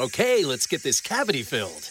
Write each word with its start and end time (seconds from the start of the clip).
Okay, 0.00 0.46
let's 0.46 0.66
get 0.66 0.82
this 0.82 0.98
cavity 0.98 1.42
filled. 1.42 1.90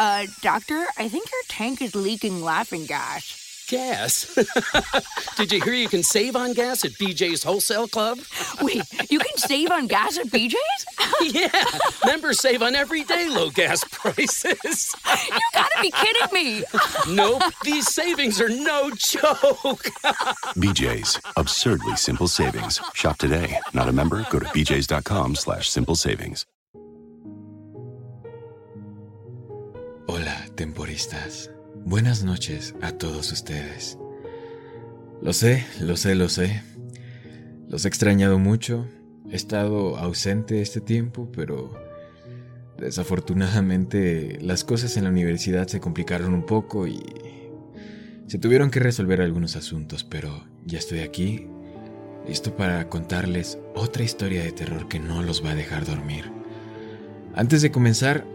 Uh, 0.00 0.26
doctor, 0.40 0.86
I 0.96 1.06
think 1.10 1.30
your 1.30 1.42
tank 1.46 1.82
is 1.82 1.94
leaking 1.94 2.40
laughing 2.40 2.86
gas. 2.86 3.66
Gas? 3.68 4.34
Did 5.36 5.52
you 5.52 5.60
hear 5.60 5.74
you 5.74 5.88
can 5.88 6.02
save 6.02 6.34
on 6.34 6.54
gas 6.54 6.86
at 6.86 6.92
BJ's 6.92 7.42
Wholesale 7.42 7.88
Club? 7.88 8.20
Wait, 8.62 8.82
you 9.10 9.18
can 9.18 9.36
save 9.36 9.70
on 9.70 9.86
gas 9.86 10.16
at 10.16 10.28
BJ's? 10.28 10.86
yeah, 11.34 11.50
members 12.06 12.40
save 12.40 12.62
on 12.62 12.74
everyday 12.74 13.28
low 13.28 13.50
gas 13.50 13.84
prices. 13.92 14.96
You 15.30 15.40
gotta 15.52 15.82
be 15.82 15.90
kidding 15.90 16.32
me. 16.32 16.64
nope, 17.06 17.42
these 17.64 17.92
savings 17.92 18.40
are 18.40 18.48
no 18.48 18.88
joke. 18.92 19.82
BJ's, 20.56 21.20
absurdly 21.36 21.96
simple 21.96 22.28
savings. 22.28 22.80
Shop 22.94 23.18
today. 23.18 23.60
Not 23.74 23.88
a 23.88 23.92
member? 23.92 24.24
Go 24.30 24.38
to 24.38 24.46
bjs.com 24.46 25.34
slash 25.34 25.68
simple 25.68 25.94
savings. 25.94 26.46
Temporistas. 30.58 31.52
Buenas 31.84 32.24
noches 32.24 32.74
a 32.82 32.90
todos 32.90 33.30
ustedes. 33.30 33.96
Lo 35.22 35.32
sé, 35.32 35.64
lo 35.80 35.96
sé, 35.96 36.16
lo 36.16 36.28
sé. 36.28 36.64
Los 37.68 37.84
he 37.84 37.88
extrañado 37.88 38.40
mucho. 38.40 38.84
He 39.30 39.36
estado 39.36 39.96
ausente 39.98 40.60
este 40.60 40.80
tiempo, 40.80 41.30
pero 41.30 41.72
desafortunadamente 42.76 44.36
las 44.42 44.64
cosas 44.64 44.96
en 44.96 45.04
la 45.04 45.10
universidad 45.10 45.68
se 45.68 45.78
complicaron 45.78 46.34
un 46.34 46.44
poco 46.44 46.88
y 46.88 47.04
se 48.26 48.38
tuvieron 48.38 48.72
que 48.72 48.80
resolver 48.80 49.20
algunos 49.20 49.54
asuntos, 49.54 50.02
pero 50.02 50.44
ya 50.64 50.80
estoy 50.80 51.00
aquí, 51.00 51.46
listo 52.26 52.56
para 52.56 52.88
contarles 52.88 53.60
otra 53.76 54.02
historia 54.02 54.42
de 54.42 54.50
terror 54.50 54.88
que 54.88 54.98
no 54.98 55.22
los 55.22 55.44
va 55.44 55.52
a 55.52 55.54
dejar 55.54 55.86
dormir. 55.86 56.32
Antes 57.36 57.62
de 57.62 57.70
comenzar, 57.70 58.26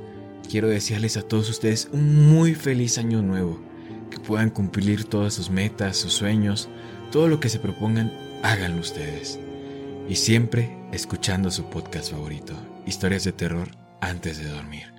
quiero 0.50 0.68
desearles 0.68 1.18
a 1.18 1.22
todos 1.22 1.50
ustedes 1.50 1.90
un 1.92 2.30
muy 2.30 2.56
feliz 2.56 2.98
año 2.98 3.22
nuevo, 3.22 3.62
que 4.10 4.20
puedan 4.20 4.50
cumplir 4.50 5.06
todas 5.06 5.34
sus 5.34 5.50
metas, 5.50 5.98
sus 5.98 6.14
sueños, 6.14 6.70
todo 7.12 7.28
lo 7.28 7.40
que 7.40 7.50
se 7.50 7.60
propongan, 7.60 8.12
háganlo 8.44 8.82
ustedes. 8.82 9.40
Y 10.08 10.16
siempre 10.16 10.78
escuchando 10.92 11.50
su 11.50 11.66
podcast 11.70 12.12
favorito, 12.12 12.54
historias 12.86 13.24
de 13.24 13.32
terror 13.32 13.70
antes 14.02 14.38
de 14.38 14.50
dormir. 14.50 14.94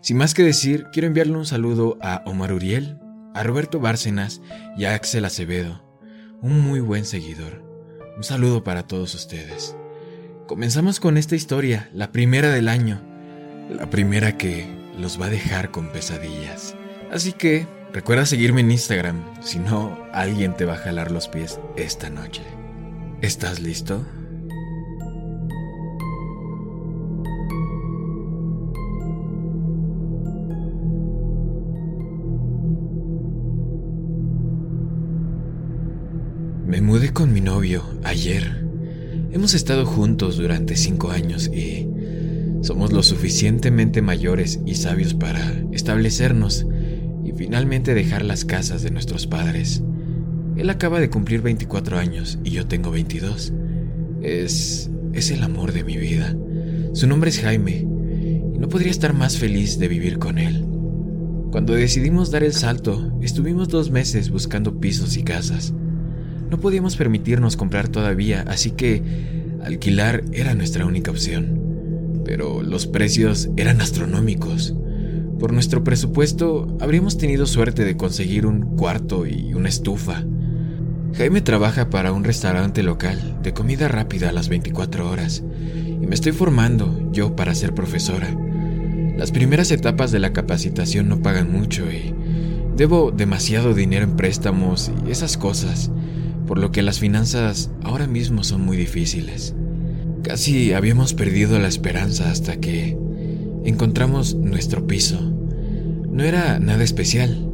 Sin 0.00 0.16
más 0.16 0.34
que 0.34 0.42
decir, 0.42 0.86
quiero 0.92 1.08
enviarle 1.08 1.36
un 1.36 1.46
saludo 1.46 1.98
a 2.00 2.22
Omar 2.26 2.52
Uriel, 2.52 2.98
a 3.34 3.42
Roberto 3.42 3.80
Bárcenas 3.80 4.40
y 4.76 4.84
a 4.84 4.94
Axel 4.94 5.24
Acevedo, 5.24 5.82
un 6.40 6.60
muy 6.60 6.80
buen 6.80 7.04
seguidor. 7.04 7.64
Un 8.16 8.22
saludo 8.22 8.62
para 8.62 8.86
todos 8.86 9.14
ustedes. 9.14 9.74
Comenzamos 10.46 11.00
con 11.00 11.16
esta 11.16 11.34
historia, 11.34 11.88
la 11.92 12.12
primera 12.12 12.50
del 12.50 12.68
año 12.68 13.13
la 13.74 13.90
primera 13.90 14.36
que 14.38 14.66
los 14.98 15.20
va 15.20 15.26
a 15.26 15.30
dejar 15.30 15.70
con 15.70 15.88
pesadillas. 15.88 16.74
Así 17.10 17.32
que 17.32 17.66
recuerda 17.92 18.26
seguirme 18.26 18.60
en 18.60 18.70
Instagram, 18.70 19.22
si 19.42 19.58
no, 19.58 19.98
alguien 20.12 20.54
te 20.54 20.64
va 20.64 20.74
a 20.74 20.78
jalar 20.78 21.10
los 21.10 21.28
pies 21.28 21.60
esta 21.76 22.10
noche. 22.10 22.42
¿Estás 23.20 23.60
listo? 23.60 24.04
Me 36.66 36.80
mudé 36.80 37.12
con 37.12 37.32
mi 37.32 37.40
novio 37.40 37.84
ayer. 38.04 38.64
Hemos 39.32 39.54
estado 39.54 39.84
juntos 39.84 40.36
durante 40.36 40.76
cinco 40.76 41.10
años 41.10 41.48
y 41.48 41.93
somos 42.64 42.94
lo 42.94 43.02
suficientemente 43.02 44.00
mayores 44.00 44.58
y 44.64 44.76
sabios 44.76 45.12
para 45.12 45.38
establecernos 45.70 46.66
y 47.22 47.32
finalmente 47.32 47.92
dejar 47.92 48.24
las 48.24 48.46
casas 48.46 48.82
de 48.82 48.90
nuestros 48.90 49.26
padres. 49.26 49.82
Él 50.56 50.70
acaba 50.70 50.98
de 50.98 51.10
cumplir 51.10 51.42
24 51.42 51.98
años 51.98 52.38
y 52.42 52.52
yo 52.52 52.66
tengo 52.66 52.90
22. 52.90 53.52
Es... 54.22 54.90
es 55.12 55.30
el 55.30 55.42
amor 55.42 55.72
de 55.72 55.84
mi 55.84 55.98
vida. 55.98 56.34
Su 56.94 57.06
nombre 57.06 57.28
es 57.28 57.40
Jaime 57.40 57.86
y 58.54 58.58
no 58.58 58.70
podría 58.70 58.90
estar 58.90 59.12
más 59.12 59.36
feliz 59.36 59.78
de 59.78 59.88
vivir 59.88 60.18
con 60.18 60.38
él. 60.38 60.64
Cuando 61.50 61.74
decidimos 61.74 62.30
dar 62.30 62.44
el 62.44 62.54
salto, 62.54 63.12
estuvimos 63.20 63.68
dos 63.68 63.90
meses 63.90 64.30
buscando 64.30 64.80
pisos 64.80 65.18
y 65.18 65.22
casas. 65.22 65.74
No 66.50 66.58
podíamos 66.58 66.96
permitirnos 66.96 67.58
comprar 67.58 67.88
todavía, 67.88 68.42
así 68.48 68.70
que 68.70 69.02
alquilar 69.62 70.24
era 70.32 70.54
nuestra 70.54 70.86
única 70.86 71.10
opción 71.10 71.63
pero 72.24 72.62
los 72.62 72.86
precios 72.86 73.50
eran 73.56 73.80
astronómicos. 73.80 74.74
Por 75.38 75.52
nuestro 75.52 75.84
presupuesto 75.84 76.76
habríamos 76.80 77.18
tenido 77.18 77.46
suerte 77.46 77.84
de 77.84 77.96
conseguir 77.96 78.46
un 78.46 78.76
cuarto 78.76 79.26
y 79.26 79.54
una 79.54 79.68
estufa. 79.68 80.24
Jaime 81.16 81.42
trabaja 81.42 81.90
para 81.90 82.12
un 82.12 82.24
restaurante 82.24 82.82
local 82.82 83.38
de 83.42 83.52
comida 83.52 83.88
rápida 83.88 84.30
a 84.30 84.32
las 84.32 84.48
24 84.48 85.10
horas 85.10 85.44
y 85.86 86.06
me 86.06 86.14
estoy 86.14 86.32
formando 86.32 87.10
yo 87.12 87.36
para 87.36 87.54
ser 87.54 87.74
profesora. 87.74 88.36
Las 89.16 89.30
primeras 89.30 89.70
etapas 89.70 90.10
de 90.10 90.18
la 90.18 90.32
capacitación 90.32 91.08
no 91.08 91.22
pagan 91.22 91.52
mucho 91.52 91.84
y 91.90 92.14
debo 92.76 93.12
demasiado 93.12 93.74
dinero 93.74 94.04
en 94.04 94.16
préstamos 94.16 94.90
y 95.06 95.10
esas 95.12 95.36
cosas, 95.36 95.92
por 96.46 96.58
lo 96.58 96.72
que 96.72 96.82
las 96.82 96.98
finanzas 96.98 97.70
ahora 97.82 98.08
mismo 98.08 98.42
son 98.42 98.62
muy 98.62 98.76
difíciles. 98.76 99.54
Casi 100.24 100.72
habíamos 100.72 101.12
perdido 101.12 101.58
la 101.58 101.68
esperanza 101.68 102.30
hasta 102.30 102.56
que 102.56 102.96
encontramos 103.66 104.34
nuestro 104.34 104.86
piso. 104.86 105.20
No 105.20 106.24
era 106.24 106.58
nada 106.58 106.82
especial, 106.82 107.46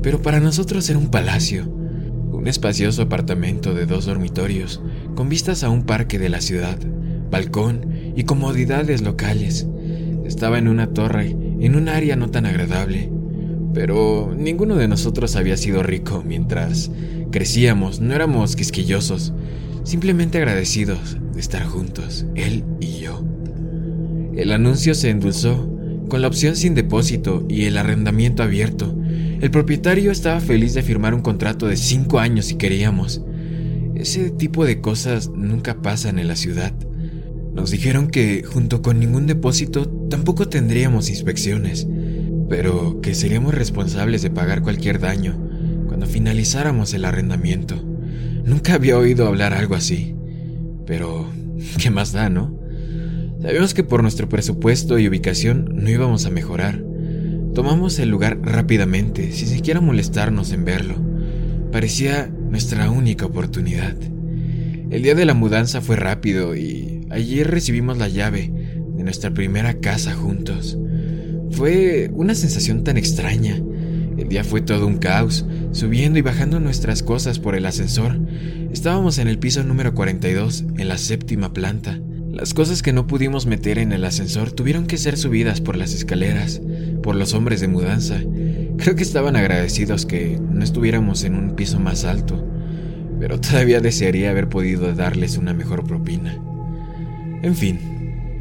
pero 0.00 0.22
para 0.22 0.38
nosotros 0.38 0.88
era 0.88 0.98
un 1.00 1.08
palacio, 1.08 1.66
un 1.66 2.46
espacioso 2.46 3.02
apartamento 3.02 3.74
de 3.74 3.86
dos 3.86 4.06
dormitorios 4.06 4.80
con 5.16 5.28
vistas 5.28 5.64
a 5.64 5.70
un 5.70 5.86
parque 5.86 6.20
de 6.20 6.28
la 6.28 6.40
ciudad, 6.40 6.78
balcón 7.32 8.12
y 8.14 8.22
comodidades 8.22 9.02
locales. 9.02 9.66
Estaba 10.24 10.58
en 10.58 10.68
una 10.68 10.94
torre, 10.94 11.30
en 11.30 11.74
un 11.74 11.88
área 11.88 12.14
no 12.14 12.30
tan 12.30 12.46
agradable, 12.46 13.10
pero 13.74 14.32
ninguno 14.38 14.76
de 14.76 14.86
nosotros 14.86 15.34
había 15.34 15.56
sido 15.56 15.82
rico 15.82 16.22
mientras 16.24 16.92
crecíamos, 17.32 17.98
no 17.98 18.14
éramos 18.14 18.54
quisquillosos, 18.54 19.32
simplemente 19.84 20.38
agradecidos 20.38 21.16
de 21.32 21.40
estar 21.40 21.64
juntos, 21.64 22.26
él 22.34 22.64
y 22.80 23.00
yo. 23.00 23.24
El 24.34 24.50
anuncio 24.50 24.94
se 24.94 25.10
endulzó 25.10 25.70
con 26.08 26.22
la 26.22 26.28
opción 26.28 26.56
sin 26.56 26.74
depósito 26.74 27.44
y 27.48 27.64
el 27.64 27.76
arrendamiento 27.76 28.42
abierto. 28.42 28.96
El 29.40 29.50
propietario 29.50 30.10
estaba 30.10 30.40
feliz 30.40 30.74
de 30.74 30.82
firmar 30.82 31.14
un 31.14 31.22
contrato 31.22 31.66
de 31.66 31.76
cinco 31.76 32.18
años 32.18 32.46
si 32.46 32.56
queríamos. 32.56 33.22
Ese 33.94 34.30
tipo 34.30 34.64
de 34.64 34.80
cosas 34.80 35.30
nunca 35.30 35.82
pasan 35.82 36.18
en 36.18 36.28
la 36.28 36.36
ciudad. 36.36 36.72
Nos 37.52 37.70
dijeron 37.70 38.08
que 38.08 38.42
junto 38.42 38.82
con 38.82 38.98
ningún 38.98 39.26
depósito 39.26 39.88
tampoco 40.10 40.48
tendríamos 40.48 41.08
inspecciones, 41.08 41.86
pero 42.48 43.00
que 43.00 43.14
seríamos 43.14 43.54
responsables 43.54 44.22
de 44.22 44.30
pagar 44.30 44.62
cualquier 44.62 44.98
daño 44.98 45.38
cuando 45.86 46.06
finalizáramos 46.06 46.92
el 46.94 47.04
arrendamiento. 47.04 47.93
Nunca 48.44 48.74
había 48.74 48.98
oído 48.98 49.26
hablar 49.26 49.52
algo 49.52 49.74
así. 49.74 50.14
Pero, 50.86 51.30
¿qué 51.78 51.90
más 51.90 52.12
da, 52.12 52.28
no? 52.28 52.58
Sabíamos 53.40 53.74
que 53.74 53.84
por 53.84 54.02
nuestro 54.02 54.28
presupuesto 54.28 54.98
y 54.98 55.08
ubicación 55.08 55.68
no 55.72 55.90
íbamos 55.90 56.26
a 56.26 56.30
mejorar. 56.30 56.82
Tomamos 57.54 57.98
el 57.98 58.08
lugar 58.08 58.38
rápidamente, 58.42 59.32
sin 59.32 59.48
siquiera 59.48 59.80
molestarnos 59.80 60.52
en 60.52 60.64
verlo. 60.64 60.94
Parecía 61.70 62.28
nuestra 62.28 62.90
única 62.90 63.26
oportunidad. 63.26 63.96
El 64.90 65.02
día 65.02 65.14
de 65.14 65.24
la 65.24 65.34
mudanza 65.34 65.80
fue 65.80 65.96
rápido 65.96 66.56
y 66.56 67.06
ayer 67.10 67.50
recibimos 67.50 67.98
la 67.98 68.08
llave 68.08 68.50
de 68.96 69.04
nuestra 69.04 69.32
primera 69.32 69.74
casa 69.80 70.14
juntos. 70.14 70.78
Fue 71.50 72.10
una 72.12 72.34
sensación 72.34 72.84
tan 72.84 72.96
extraña. 72.96 73.62
El 74.16 74.28
día 74.28 74.44
fue 74.44 74.60
todo 74.60 74.86
un 74.86 74.98
caos, 74.98 75.44
subiendo 75.72 76.18
y 76.18 76.22
bajando 76.22 76.60
nuestras 76.60 77.02
cosas 77.02 77.38
por 77.38 77.54
el 77.54 77.66
ascensor. 77.66 78.18
Estábamos 78.72 79.18
en 79.18 79.28
el 79.28 79.38
piso 79.38 79.62
número 79.64 79.94
42, 79.94 80.64
en 80.78 80.88
la 80.88 80.98
séptima 80.98 81.52
planta. 81.52 81.98
Las 82.30 82.54
cosas 82.54 82.82
que 82.82 82.92
no 82.92 83.06
pudimos 83.06 83.46
meter 83.46 83.78
en 83.78 83.92
el 83.92 84.04
ascensor 84.04 84.50
tuvieron 84.50 84.86
que 84.86 84.98
ser 84.98 85.16
subidas 85.16 85.60
por 85.60 85.76
las 85.76 85.94
escaleras, 85.94 86.60
por 87.02 87.14
los 87.14 87.34
hombres 87.34 87.60
de 87.60 87.68
mudanza. 87.68 88.20
Creo 88.76 88.96
que 88.96 89.04
estaban 89.04 89.36
agradecidos 89.36 90.04
que 90.04 90.40
no 90.40 90.64
estuviéramos 90.64 91.22
en 91.24 91.36
un 91.36 91.54
piso 91.54 91.78
más 91.78 92.04
alto, 92.04 92.44
pero 93.20 93.40
todavía 93.40 93.80
desearía 93.80 94.30
haber 94.30 94.48
podido 94.48 94.92
darles 94.94 95.36
una 95.38 95.54
mejor 95.54 95.84
propina. 95.84 96.36
En 97.42 97.54
fin, 97.54 97.93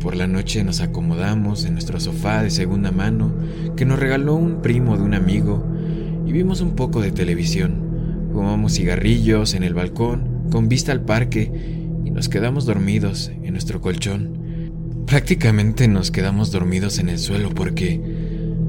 por 0.03 0.17
la 0.17 0.27
noche 0.27 0.65
nos 0.65 0.81
acomodamos 0.81 1.63
en 1.63 1.73
nuestro 1.73 1.97
sofá 1.97 2.43
de 2.43 2.49
segunda 2.49 2.91
mano 2.91 3.33
que 3.77 3.85
nos 3.85 3.97
regaló 3.97 4.35
un 4.35 4.61
primo 4.61 4.97
de 4.97 5.03
un 5.03 5.13
amigo 5.13 5.65
y 6.27 6.33
vimos 6.33 6.59
un 6.59 6.75
poco 6.75 7.01
de 7.01 7.13
televisión. 7.13 8.29
Fumamos 8.33 8.73
cigarrillos 8.73 9.53
en 9.53 9.63
el 9.63 9.73
balcón 9.73 10.49
con 10.51 10.67
vista 10.67 10.91
al 10.91 11.05
parque 11.05 11.49
y 12.03 12.11
nos 12.11 12.27
quedamos 12.27 12.65
dormidos 12.65 13.31
en 13.43 13.53
nuestro 13.53 13.79
colchón. 13.79 15.03
Prácticamente 15.07 15.87
nos 15.87 16.11
quedamos 16.11 16.51
dormidos 16.51 16.99
en 16.99 17.07
el 17.07 17.17
suelo 17.17 17.51
porque 17.51 17.97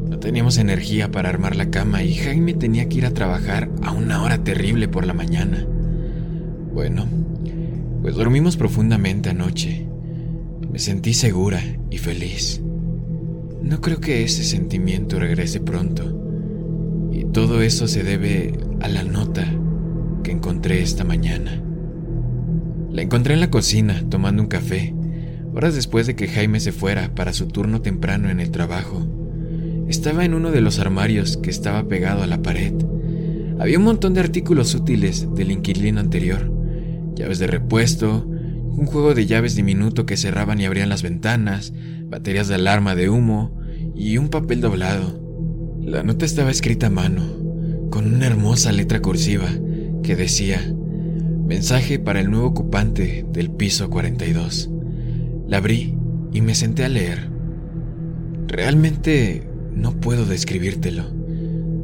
no 0.09 0.21
teníamos 0.21 0.57
energía 0.59 1.11
para 1.11 1.31
armar 1.31 1.57
la 1.57 1.69
cama 1.69 2.05
y 2.05 2.15
Jaime 2.15 2.55
tenía 2.55 2.89
que 2.89 2.99
ir 2.99 3.07
a 3.07 3.13
trabajar 3.13 3.69
a 3.83 3.91
una 3.91 4.23
hora 4.23 4.45
terrible 4.45 4.87
por 4.87 5.05
la 5.05 5.15
mañana. 5.15 5.67
Bueno, 6.73 7.07
pues 8.03 8.15
dormimos 8.15 8.57
profundamente 8.57 9.31
anoche. 9.31 9.94
Me 10.75 10.81
sentí 10.81 11.15
segura 11.15 11.63
y 11.89 11.99
feliz. 11.99 12.61
No 13.63 13.81
creo 13.81 14.01
que 14.01 14.25
ese 14.25 14.43
sentimiento 14.43 15.21
regrese 15.21 15.61
pronto. 15.61 16.03
Y 17.13 17.27
todo 17.27 17.63
eso 17.63 17.87
se 17.87 18.03
debe 18.03 18.59
a 18.81 18.89
la 18.89 19.05
nota 19.05 19.47
que 20.25 20.33
encontré 20.33 20.83
esta 20.83 21.05
mañana. 21.05 21.63
La 22.91 23.03
encontré 23.03 23.35
en 23.35 23.41
la 23.41 23.51
cocina 23.51 24.03
tomando 24.11 24.43
un 24.43 24.49
café, 24.49 24.93
horas 25.55 25.77
después 25.77 26.09
de 26.09 26.17
que 26.17 26.27
Jaime 26.27 26.59
se 26.59 26.73
fuera 26.73 27.15
para 27.15 27.33
su 27.33 27.47
turno 27.47 27.81
temprano 27.81 28.29
en 28.29 28.41
el 28.41 28.51
trabajo. 28.51 29.07
Estaba 29.87 30.25
en 30.25 30.35
uno 30.35 30.51
de 30.51 30.61
los 30.61 30.81
armarios 30.81 31.37
que 31.37 31.51
estaba 31.51 31.87
pegado 31.87 32.25
a 32.25 32.27
la 32.27 32.43
pared. 32.43 32.75
Había 33.61 33.79
un 33.79 33.85
montón 33.85 34.13
de 34.13 34.23
artículos 34.23 34.75
útiles 34.75 35.33
del 35.37 35.53
inquilino 35.53 36.01
anterior, 36.01 36.51
llaves 37.15 37.39
de 37.39 37.47
repuesto, 37.47 38.29
un 38.77 38.87
juego 38.87 39.15
de 39.15 39.27
llaves 39.27 39.55
diminuto 39.55 40.07
que 40.07 40.17
cerraban 40.17 40.61
y 40.61 40.65
abrían 40.65 40.89
las 40.89 41.03
ventanas, 41.03 41.73
baterías 42.07 42.49
de 42.49 42.57
alarma 42.57 42.95
de 42.95 43.09
humo 43.09 43.59
y 43.95 44.19
un 44.19 44.29
papel 44.29 44.61
doblado. 44.61 45.21
La 45.81 46.03
nota 46.03 46.25
estaba 46.25 46.51
escrita 46.51 46.89
a 46.89 46.91
mano, 46.91 47.23
con 47.91 48.13
una 48.13 48.27
hermosa 48.27 48.73
letra 48.73 49.01
cursiva 49.01 49.49
que 50.03 50.17
decía, 50.17 50.61
mensaje 51.47 51.99
para 51.99 52.21
el 52.21 52.31
nuevo 52.31 52.49
ocupante 52.49 53.25
del 53.31 53.51
piso 53.51 53.91
42. 53.91 54.71
La 55.47 55.59
abrí 55.59 55.95
y 56.33 56.41
me 56.41 56.55
senté 56.55 56.85
a 56.85 56.89
leer. 56.89 57.31
Realmente 58.49 59.47
no 59.73 60.01
puedo 60.01 60.27
describírtelo, 60.27 61.05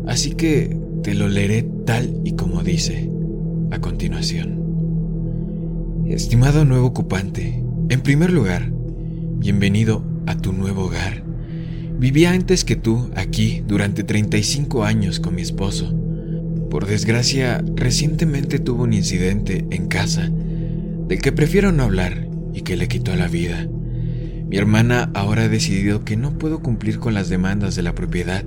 así 0.07 0.33
que 0.33 0.77
te 1.03 1.15
lo 1.15 1.29
leeré 1.29 1.63
tal 1.87 2.21
y 2.25 2.33
como 2.33 2.63
dice 2.63 3.11
a 3.71 3.81
continuación. 3.81 4.70
Estimado 6.11 6.65
nuevo 6.65 6.89
ocupante, 6.89 7.63
en 7.89 8.01
primer 8.01 8.33
lugar, 8.33 8.69
bienvenido 8.73 10.05
a 10.27 10.37
tu 10.37 10.53
nuevo 10.53 10.87
hogar. 10.87 11.23
Vivía 12.01 12.33
antes 12.33 12.65
que 12.65 12.75
tú 12.75 13.13
aquí 13.15 13.63
durante 13.65 14.03
35 14.03 14.83
años 14.83 15.21
con 15.21 15.37
mi 15.37 15.43
esposo. 15.43 15.95
Por 16.69 16.87
desgracia, 16.87 17.63
recientemente 17.77 18.59
tuvo 18.59 18.83
un 18.83 18.93
incidente 18.93 19.65
en 19.71 19.87
casa 19.87 20.29
del 20.29 21.21
que 21.21 21.31
prefiero 21.31 21.71
no 21.71 21.85
hablar 21.85 22.27
y 22.53 22.63
que 22.63 22.77
le 22.77 22.89
quitó 22.89 23.15
la 23.15 23.29
vida. 23.29 23.69
Mi 24.49 24.57
hermana 24.57 25.13
ahora 25.15 25.45
ha 25.45 25.49
decidido 25.49 26.05
que 26.05 26.17
no 26.17 26.39
puedo 26.39 26.59
cumplir 26.59 26.99
con 26.99 27.15
las 27.15 27.29
demandas 27.29 27.77
de 27.77 27.85
la 27.85 27.95
propiedad 27.95 28.45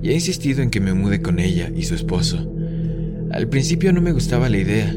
y 0.00 0.10
ha 0.10 0.12
insistido 0.12 0.62
en 0.62 0.70
que 0.70 0.80
me 0.80 0.94
mude 0.94 1.20
con 1.20 1.40
ella 1.40 1.68
y 1.74 1.82
su 1.82 1.96
esposo. 1.96 2.48
Al 3.32 3.48
principio 3.48 3.92
no 3.92 4.00
me 4.00 4.12
gustaba 4.12 4.48
la 4.48 4.58
idea, 4.58 4.94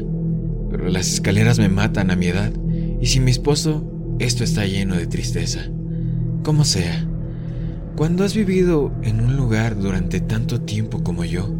las 0.76 1.12
escaleras 1.12 1.58
me 1.58 1.68
matan 1.68 2.10
a 2.10 2.16
mi 2.16 2.26
edad, 2.26 2.52
y 3.00 3.06
sin 3.06 3.24
mi 3.24 3.30
esposo, 3.30 3.84
esto 4.18 4.44
está 4.44 4.66
lleno 4.66 4.96
de 4.96 5.06
tristeza. 5.06 5.60
Como 6.42 6.64
sea, 6.64 7.06
cuando 7.96 8.24
has 8.24 8.34
vivido 8.34 8.92
en 9.02 9.20
un 9.20 9.36
lugar 9.36 9.78
durante 9.78 10.20
tanto 10.20 10.60
tiempo 10.60 11.02
como 11.02 11.24
yo, 11.24 11.52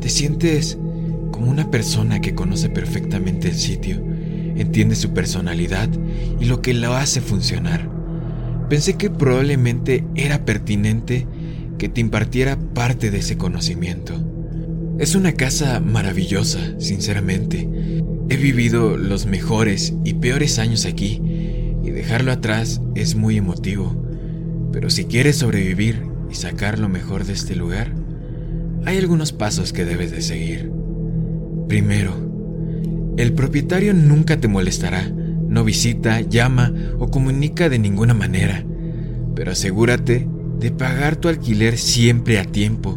te 0.00 0.08
sientes 0.08 0.78
como 1.30 1.50
una 1.50 1.70
persona 1.70 2.20
que 2.20 2.34
conoce 2.34 2.68
perfectamente 2.68 3.48
el 3.48 3.54
sitio, 3.54 3.96
entiende 4.56 4.94
su 4.94 5.12
personalidad 5.12 5.88
y 6.38 6.44
lo 6.44 6.60
que 6.60 6.74
lo 6.74 6.94
hace 6.94 7.20
funcionar. 7.20 7.88
Pensé 8.68 8.94
que 8.94 9.10
probablemente 9.10 10.04
era 10.14 10.44
pertinente 10.44 11.26
que 11.78 11.88
te 11.88 12.00
impartiera 12.00 12.58
parte 12.58 13.10
de 13.10 13.18
ese 13.18 13.36
conocimiento. 13.36 14.14
Es 14.98 15.14
una 15.14 15.32
casa 15.32 15.80
maravillosa, 15.80 16.60
sinceramente, 16.78 17.66
He 18.30 18.36
vivido 18.36 18.96
los 18.96 19.26
mejores 19.26 19.92
y 20.04 20.14
peores 20.14 20.60
años 20.60 20.86
aquí 20.86 21.20
y 21.82 21.90
dejarlo 21.90 22.30
atrás 22.30 22.80
es 22.94 23.16
muy 23.16 23.36
emotivo. 23.36 24.06
Pero 24.72 24.88
si 24.88 25.06
quieres 25.06 25.34
sobrevivir 25.34 26.04
y 26.30 26.36
sacar 26.36 26.78
lo 26.78 26.88
mejor 26.88 27.24
de 27.24 27.32
este 27.32 27.56
lugar, 27.56 27.92
hay 28.84 28.98
algunos 28.98 29.32
pasos 29.32 29.72
que 29.72 29.84
debes 29.84 30.12
de 30.12 30.22
seguir. 30.22 30.70
Primero, 31.66 32.14
el 33.16 33.32
propietario 33.32 33.94
nunca 33.94 34.36
te 34.36 34.46
molestará, 34.46 35.10
no 35.10 35.64
visita, 35.64 36.20
llama 36.20 36.72
o 37.00 37.10
comunica 37.10 37.68
de 37.68 37.80
ninguna 37.80 38.14
manera, 38.14 38.64
pero 39.34 39.50
asegúrate 39.50 40.28
de 40.60 40.70
pagar 40.70 41.16
tu 41.16 41.26
alquiler 41.26 41.76
siempre 41.76 42.38
a 42.38 42.44
tiempo. 42.44 42.96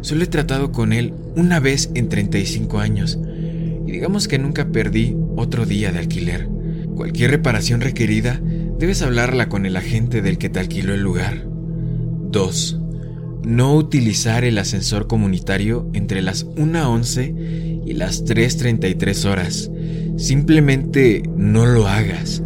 Solo 0.00 0.24
he 0.24 0.26
tratado 0.26 0.72
con 0.72 0.94
él 0.94 1.12
una 1.36 1.60
vez 1.60 1.90
en 1.92 2.08
35 2.08 2.78
años 2.78 3.18
digamos 3.90 4.28
que 4.28 4.38
nunca 4.38 4.68
perdí 4.68 5.16
otro 5.36 5.66
día 5.66 5.92
de 5.92 5.98
alquiler. 5.98 6.48
Cualquier 6.94 7.30
reparación 7.30 7.80
requerida, 7.80 8.40
debes 8.78 9.02
hablarla 9.02 9.48
con 9.48 9.66
el 9.66 9.76
agente 9.76 10.22
del 10.22 10.38
que 10.38 10.48
te 10.48 10.60
alquiló 10.60 10.94
el 10.94 11.02
lugar. 11.02 11.46
2. 12.30 12.80
No 13.44 13.74
utilizar 13.74 14.44
el 14.44 14.58
ascensor 14.58 15.06
comunitario 15.06 15.90
entre 15.94 16.22
las 16.22 16.46
1.11 16.46 17.84
y 17.86 17.94
las 17.94 18.24
3.33 18.24 19.24
horas. 19.24 19.70
Simplemente 20.16 21.22
no 21.36 21.66
lo 21.66 21.88
hagas. 21.88 22.42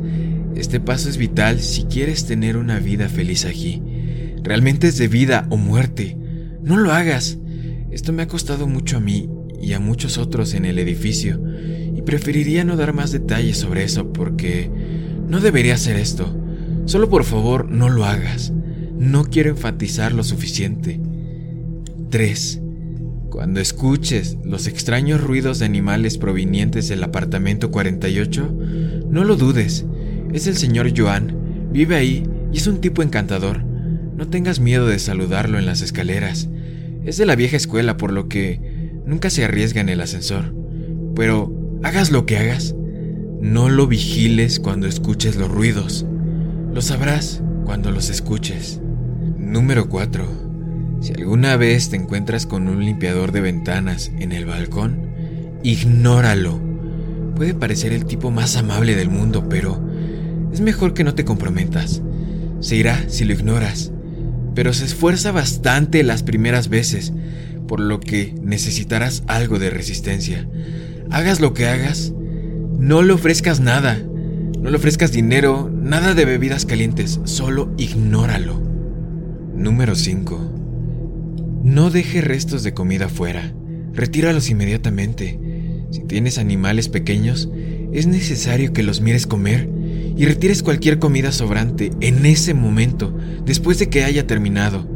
Este 0.55 0.79
paso 0.79 1.09
es 1.09 1.17
vital 1.17 1.61
si 1.61 1.85
quieres 1.85 2.27
tener 2.27 2.57
una 2.57 2.79
vida 2.79 3.09
feliz 3.09 3.45
aquí. 3.45 3.83
Realmente 4.43 4.87
es 4.89 4.99
de 4.99 5.09
vida 5.09 5.47
o 5.51 5.57
muerte. 5.57 6.17
No 6.63 6.77
lo 6.77 6.93
hagas. 6.93 7.39
Esto 7.91 8.13
me 8.13 8.23
ha 8.23 8.29
costado 8.29 8.69
mucho 8.69 8.99
a 8.99 9.01
mí 9.01 9.29
y 9.65 9.73
a 9.73 9.81
muchos 9.81 10.19
otros 10.19 10.55
en 10.55 10.65
el 10.65 10.79
edificio, 10.79 11.41
y 11.97 12.03
preferiría 12.03 12.65
no 12.65 12.77
dar 12.77 12.93
más 12.93 13.13
detalles 13.13 13.59
sobre 13.59 13.85
eso 13.85 14.13
porque 14.13 14.71
no 15.29 15.41
debería 15.41 15.75
hacer 15.75 15.97
esto. 15.97 16.33
Solo 16.87 17.09
por 17.09 17.25
favor 17.25 17.71
no 17.71 17.89
lo 17.89 18.05
hagas. 18.05 18.53
No 18.99 19.25
quiero 19.25 19.51
enfatizar 19.51 20.13
lo 20.13 20.23
suficiente. 20.23 21.01
3. 22.11 22.61
Cuando 23.31 23.61
escuches 23.61 24.37
los 24.45 24.67
extraños 24.67 25.21
ruidos 25.21 25.59
de 25.59 25.65
animales 25.65 26.19
provenientes 26.19 26.89
del 26.89 27.03
apartamento 27.03 27.71
48, 27.71 28.55
no 29.09 29.25
lo 29.25 29.37
dudes. 29.37 29.85
Es 30.33 30.47
el 30.47 30.57
señor 30.57 30.93
Joan. 30.97 31.71
Vive 31.73 31.97
ahí 31.97 32.23
y 32.53 32.59
es 32.59 32.67
un 32.67 32.81
tipo 32.81 33.03
encantador. 33.03 33.65
No 33.65 34.29
tengas 34.29 34.61
miedo 34.61 34.87
de 34.87 34.99
saludarlo 34.99 35.59
en 35.59 35.67
las 35.67 35.83
escaleras. 35.83 36.49
Es 37.05 37.17
de 37.17 37.27
la 37.27 37.35
vieja 37.35 37.57
escuela, 37.57 37.97
por 37.97 38.13
lo 38.13 38.29
que 38.29 38.61
nunca 39.07 39.31
se 39.31 39.45
arriesga 39.45 39.81
en 39.81 39.89
el 39.89 40.01
ascensor. 40.01 40.55
Pero 41.15 41.53
hagas 41.83 42.11
lo 42.11 42.27
que 42.27 42.39
hagas, 42.39 42.75
no 43.41 43.69
lo 43.69 43.87
vigiles 43.87 44.59
cuando 44.59 44.87
escuches 44.87 45.37
los 45.37 45.51
ruidos. 45.51 46.07
Lo 46.73 46.83
sabrás 46.83 47.43
cuando 47.65 47.91
los 47.91 48.11
escuches. 48.11 48.81
Número 49.39 49.89
4. 49.89 50.45
Si 51.01 51.13
alguna 51.13 51.57
vez 51.57 51.91
te 51.91 51.97
encuentras 51.97 52.47
con 52.47 52.69
un 52.69 52.85
limpiador 52.85 53.33
de 53.33 53.43
ventanas 53.43 54.11
en 54.19 54.33
el 54.33 54.47
balcón, 54.47 55.11
ignóralo. 55.63 56.61
Puede 57.37 57.55
parecer 57.55 57.93
el 57.93 58.07
tipo 58.07 58.31
más 58.31 58.57
amable 58.57 58.97
del 58.97 59.11
mundo, 59.11 59.49
pero 59.49 59.81
es 60.53 60.61
mejor 60.61 60.95
que 60.95 61.05
no 61.05 61.15
te 61.15 61.25
comprometas. 61.25 62.01
Se 62.61 62.77
irá 62.77 63.05
si 63.09 63.25
lo 63.25 63.35
ignoras, 63.35 63.93
pero 64.55 64.73
se 64.73 64.87
esfuerza 64.87 65.33
bastante 65.33 66.03
las 66.03 66.23
primeras 66.23 66.69
veces 66.69 67.13
por 67.67 67.81
lo 67.81 68.01
que 68.01 68.35
necesitarás 68.43 69.23
algo 69.27 69.59
de 69.59 69.71
resistencia. 69.71 70.49
Hagas 71.11 71.41
lo 71.41 71.55
que 71.55 71.67
hagas, 71.67 72.13
no 72.79 73.03
le 73.03 73.13
ofrezcas 73.13 73.61
nada, 73.61 73.99
no 74.59 74.71
le 74.71 74.77
ofrezcas 74.77 75.13
dinero, 75.13 75.71
nada 75.73 76.15
de 76.15 76.25
bebidas 76.25 76.67
calientes, 76.67 77.21
solo 77.25 77.73
ignóralo. 77.77 78.61
Número 79.55 79.95
5. 79.95 81.63
No 81.63 81.91
deje 81.91 82.21
restos 82.21 82.63
de 82.63 82.75
comida 82.75 83.09
fuera, 83.09 83.55
retíralos 83.93 84.51
inmediatamente. 84.51 85.39
Si 85.91 86.01
tienes 86.03 86.39
animales 86.39 86.89
pequeños, 86.89 87.49
es 87.93 88.07
necesario 88.07 88.73
que 88.73 88.83
los 88.83 89.01
mires 89.01 89.27
comer 89.27 89.71
y 90.17 90.27
retires 90.27 90.63
cualquier 90.63 90.99
comida 90.99 91.33
sobrante 91.33 91.93
en 92.01 92.27
ese 92.27 92.55
momento, 92.55 93.17
después 93.45 93.79
de 93.79 93.89
que 93.89 94.05
haya 94.05 94.27
terminado. 94.27 94.89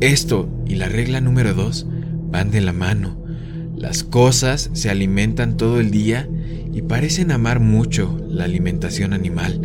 Esto 0.00 0.48
y 0.66 0.74
la 0.74 0.88
regla 0.88 1.20
número 1.20 1.54
2 1.54 1.86
van 2.34 2.50
de 2.50 2.60
la 2.60 2.72
mano. 2.72 3.16
Las 3.76 4.02
cosas 4.02 4.68
se 4.72 4.90
alimentan 4.90 5.56
todo 5.56 5.78
el 5.78 5.92
día 5.92 6.28
y 6.72 6.82
parecen 6.82 7.30
amar 7.30 7.60
mucho 7.60 8.18
la 8.28 8.42
alimentación 8.42 9.12
animal. 9.12 9.60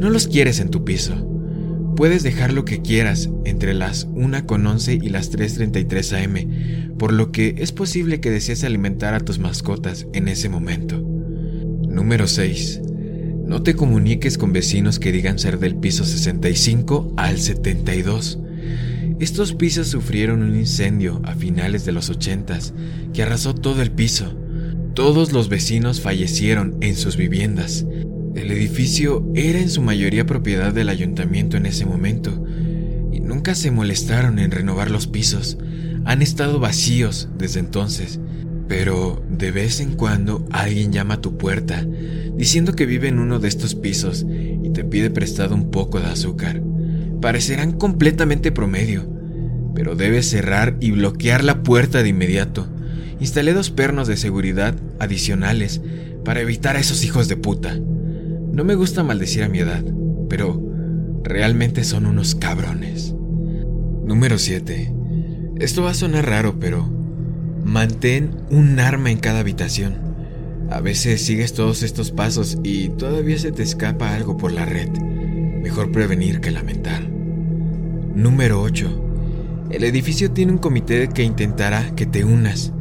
No 0.00 0.08
los 0.08 0.26
quieres 0.26 0.58
en 0.60 0.70
tu 0.70 0.86
piso. 0.86 1.14
Puedes 1.96 2.22
dejar 2.22 2.54
lo 2.54 2.64
que 2.64 2.80
quieras 2.80 3.28
entre 3.44 3.74
las 3.74 4.08
1.11 4.08 5.04
y 5.04 5.10
las 5.10 5.30
3.33 5.30 6.24
am, 6.24 6.96
por 6.96 7.12
lo 7.12 7.30
que 7.30 7.56
es 7.58 7.72
posible 7.72 8.20
que 8.20 8.30
desees 8.30 8.64
alimentar 8.64 9.12
a 9.12 9.20
tus 9.20 9.38
mascotas 9.38 10.06
en 10.14 10.28
ese 10.28 10.48
momento. 10.48 10.96
Número 10.96 12.26
6. 12.26 12.80
No 13.44 13.62
te 13.62 13.74
comuniques 13.74 14.38
con 14.38 14.54
vecinos 14.54 14.98
que 14.98 15.12
digan 15.12 15.38
ser 15.38 15.58
del 15.58 15.76
piso 15.76 16.06
65 16.06 17.12
al 17.18 17.38
72. 17.38 18.38
Estos 19.20 19.52
pisos 19.52 19.88
sufrieron 19.88 20.42
un 20.42 20.56
incendio 20.56 21.20
a 21.24 21.34
finales 21.34 21.84
de 21.84 21.90
los 21.90 22.08
80 22.08 22.58
que 23.12 23.22
arrasó 23.24 23.52
todo 23.52 23.82
el 23.82 23.90
piso. 23.90 24.32
Todos 24.94 25.32
los 25.32 25.48
vecinos 25.48 26.00
fallecieron 26.00 26.76
en 26.80 26.94
sus 26.94 27.16
viviendas. 27.16 27.84
El 28.36 28.52
edificio 28.52 29.28
era 29.34 29.58
en 29.58 29.70
su 29.70 29.82
mayoría 29.82 30.24
propiedad 30.24 30.72
del 30.72 30.88
ayuntamiento 30.88 31.56
en 31.56 31.66
ese 31.66 31.84
momento 31.84 32.44
y 33.12 33.18
nunca 33.18 33.56
se 33.56 33.72
molestaron 33.72 34.38
en 34.38 34.52
renovar 34.52 34.88
los 34.88 35.08
pisos. 35.08 35.58
Han 36.04 36.22
estado 36.22 36.60
vacíos 36.60 37.28
desde 37.36 37.58
entonces, 37.58 38.20
pero 38.68 39.20
de 39.28 39.50
vez 39.50 39.80
en 39.80 39.94
cuando 39.94 40.46
alguien 40.52 40.92
llama 40.92 41.14
a 41.14 41.20
tu 41.20 41.36
puerta 41.36 41.84
diciendo 42.36 42.74
que 42.74 42.86
vive 42.86 43.08
en 43.08 43.18
uno 43.18 43.40
de 43.40 43.48
estos 43.48 43.74
pisos 43.74 44.24
y 44.62 44.70
te 44.70 44.84
pide 44.84 45.10
prestado 45.10 45.56
un 45.56 45.72
poco 45.72 45.98
de 45.98 46.06
azúcar. 46.06 46.62
Parecerán 47.20 47.72
completamente 47.72 48.52
promedio, 48.52 49.08
pero 49.74 49.94
debes 49.94 50.28
cerrar 50.28 50.76
y 50.80 50.92
bloquear 50.92 51.44
la 51.44 51.62
puerta 51.62 52.02
de 52.02 52.08
inmediato. 52.08 52.66
Instalé 53.20 53.52
dos 53.52 53.70
pernos 53.70 54.06
de 54.08 54.16
seguridad 54.16 54.74
adicionales 54.98 55.80
para 56.24 56.40
evitar 56.40 56.76
a 56.76 56.80
esos 56.80 57.04
hijos 57.04 57.28
de 57.28 57.36
puta. 57.36 57.76
No 58.52 58.64
me 58.64 58.74
gusta 58.74 59.02
maldecir 59.02 59.42
a 59.42 59.48
mi 59.48 59.58
edad, 59.58 59.84
pero 60.28 60.62
realmente 61.24 61.84
son 61.84 62.06
unos 62.06 62.34
cabrones. 62.34 63.14
Número 64.04 64.38
7. 64.38 64.94
Esto 65.58 65.82
va 65.82 65.90
a 65.90 65.94
sonar 65.94 66.26
raro, 66.26 66.58
pero 66.60 66.88
mantén 67.64 68.30
un 68.50 68.78
arma 68.80 69.10
en 69.10 69.18
cada 69.18 69.40
habitación. 69.40 69.94
A 70.70 70.80
veces 70.80 71.22
sigues 71.22 71.52
todos 71.52 71.82
estos 71.82 72.10
pasos 72.10 72.58
y 72.62 72.90
todavía 72.90 73.38
se 73.38 73.52
te 73.52 73.62
escapa 73.62 74.14
algo 74.14 74.36
por 74.36 74.52
la 74.52 74.64
red. 74.64 74.88
Mejor 75.62 75.90
prevenir 75.90 76.40
que 76.40 76.50
lamentar. 76.50 77.08
Número 78.14 78.62
8. 78.62 79.68
El 79.70 79.84
edificio 79.84 80.30
tiene 80.30 80.52
un 80.52 80.58
comité 80.58 81.08
que 81.08 81.22
intentará 81.24 81.94
que 81.94 82.06
te 82.06 82.24
unas. 82.24 82.72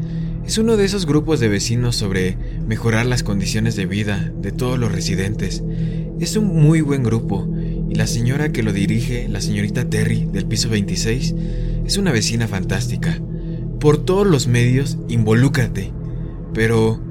Es 0.45 0.57
uno 0.57 0.77
de 0.77 0.85
esos 0.85 1.05
grupos 1.05 1.39
de 1.39 1.49
vecinos 1.49 1.95
sobre 1.95 2.37
mejorar 2.65 3.05
las 3.05 3.23
condiciones 3.23 3.75
de 3.75 3.85
vida 3.85 4.31
de 4.41 4.51
todos 4.51 4.79
los 4.79 4.91
residentes. 4.91 5.63
Es 6.19 6.37
un 6.37 6.61
muy 6.61 6.81
buen 6.81 7.03
grupo 7.03 7.47
y 7.89 7.95
la 7.95 8.07
señora 8.07 8.51
que 8.51 8.63
lo 8.63 8.71
dirige, 8.71 9.27
la 9.27 9.41
señorita 9.41 9.89
Terry 9.89 10.25
del 10.31 10.45
piso 10.45 10.69
26, 10.69 11.35
es 11.85 11.97
una 11.97 12.11
vecina 12.11 12.47
fantástica. 12.47 13.19
Por 13.79 13.97
todos 13.97 14.25
los 14.25 14.47
medios, 14.47 14.97
involúcrate. 15.09 15.91
Pero 16.53 17.01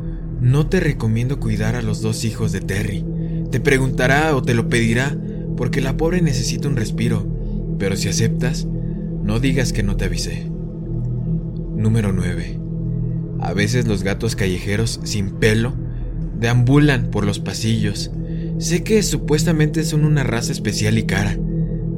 no 0.41 0.67
te 0.69 0.81
recomiendo 0.81 1.39
cuidar 1.41 1.77
a 1.77 1.83
los 1.83 2.01
dos 2.01 2.25
hijos 2.25 2.53
de 2.53 2.61
Terry. 2.61 3.05
Te 3.51 3.61
preguntará 3.61 4.35
o 4.35 4.43
te 4.43 4.55
lo 4.55 4.69
pedirá 4.69 5.17
porque 5.57 5.81
la 5.81 5.97
pobre 5.97 6.23
necesita 6.23 6.69
un 6.69 6.77
respiro. 6.77 7.27
Pero 7.79 7.97
si 7.97 8.09
aceptas, 8.09 8.67
no 9.23 9.41
digas 9.41 9.73
que 9.73 9.83
no 9.83 9.97
te 9.97 10.05
avisé. 10.05 10.51
Número 11.75 12.13
9. 12.13 12.61
A 13.41 13.53
veces 13.53 13.87
los 13.87 14.03
gatos 14.03 14.37
callejeros 14.37 15.01
sin 15.05 15.31
pelo 15.33 15.75
deambulan 16.39 17.11
por 17.11 17.27
los 17.27 17.39
pasillos. 17.39 18.11
Sé 18.59 18.83
que 18.83 19.03
supuestamente 19.03 19.85
son 19.85 20.05
una 20.05 20.25
raza 20.25 20.53
especial 20.53 20.97
y 20.99 21.05
cara, 21.05 21.39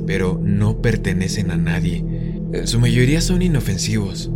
pero 0.07 0.41
no 0.43 0.83
pertenecen 0.83 1.51
a 1.51 1.57
nadie. 1.57 2.05
En 2.53 2.67
su 2.67 2.81
mayoría 2.81 3.21
son 3.21 3.43
inofensivos. 3.43 4.31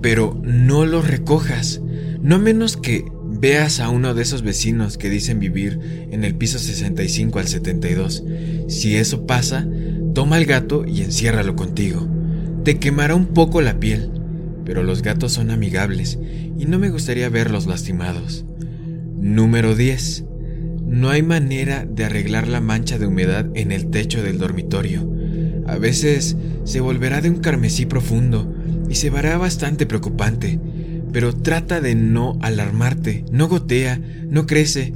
Pero 0.00 0.40
no 0.44 0.86
los 0.86 1.08
recojas, 1.08 1.82
no 2.22 2.38
menos 2.38 2.76
que 2.76 3.04
veas 3.40 3.80
a 3.80 3.88
uno 3.88 4.14
de 4.14 4.22
esos 4.22 4.42
vecinos 4.42 4.98
que 4.98 5.10
dicen 5.10 5.38
vivir 5.38 6.08
en 6.10 6.24
el 6.24 6.34
piso 6.34 6.58
65 6.58 7.38
al 7.38 7.46
72. 7.46 8.24
Si 8.68 8.96
eso 8.96 9.26
pasa, 9.26 9.66
toma 10.14 10.36
al 10.36 10.44
gato 10.44 10.84
y 10.86 11.02
enciérralo 11.02 11.54
contigo. 11.54 12.08
Te 12.64 12.78
quemará 12.78 13.14
un 13.14 13.28
poco 13.28 13.60
la 13.62 13.78
piel, 13.78 14.10
pero 14.64 14.82
los 14.82 15.02
gatos 15.02 15.32
son 15.32 15.50
amigables 15.50 16.18
y 16.58 16.66
no 16.66 16.78
me 16.78 16.90
gustaría 16.90 17.28
verlos 17.28 17.66
lastimados. 17.66 18.44
Número 19.16 19.74
10. 19.74 20.24
No 20.84 21.10
hay 21.10 21.22
manera 21.22 21.86
de 21.88 22.04
arreglar 22.04 22.48
la 22.48 22.60
mancha 22.60 22.98
de 22.98 23.06
humedad 23.06 23.46
en 23.54 23.72
el 23.72 23.90
techo 23.90 24.22
del 24.22 24.38
dormitorio. 24.38 25.08
A 25.66 25.76
veces 25.76 26.36
se 26.64 26.80
volverá 26.80 27.20
de 27.20 27.30
un 27.30 27.40
carmesí 27.40 27.86
profundo 27.86 28.52
y 28.88 28.94
se 28.94 29.10
verá 29.10 29.36
bastante 29.38 29.86
preocupante 29.86 30.58
pero 31.12 31.34
trata 31.34 31.80
de 31.80 31.94
no 31.94 32.38
alarmarte, 32.42 33.24
no 33.30 33.48
gotea, 33.48 34.00
no 34.28 34.46
crece, 34.46 34.92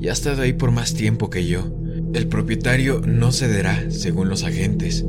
y 0.00 0.08
ha 0.08 0.12
estado 0.12 0.42
ahí 0.42 0.52
por 0.52 0.70
más 0.70 0.94
tiempo 0.94 1.30
que 1.30 1.46
yo. 1.46 1.74
El 2.12 2.28
propietario 2.28 3.00
no 3.00 3.32
cederá, 3.32 3.90
según 3.90 4.28
los 4.28 4.44
agentes. 4.44 5.04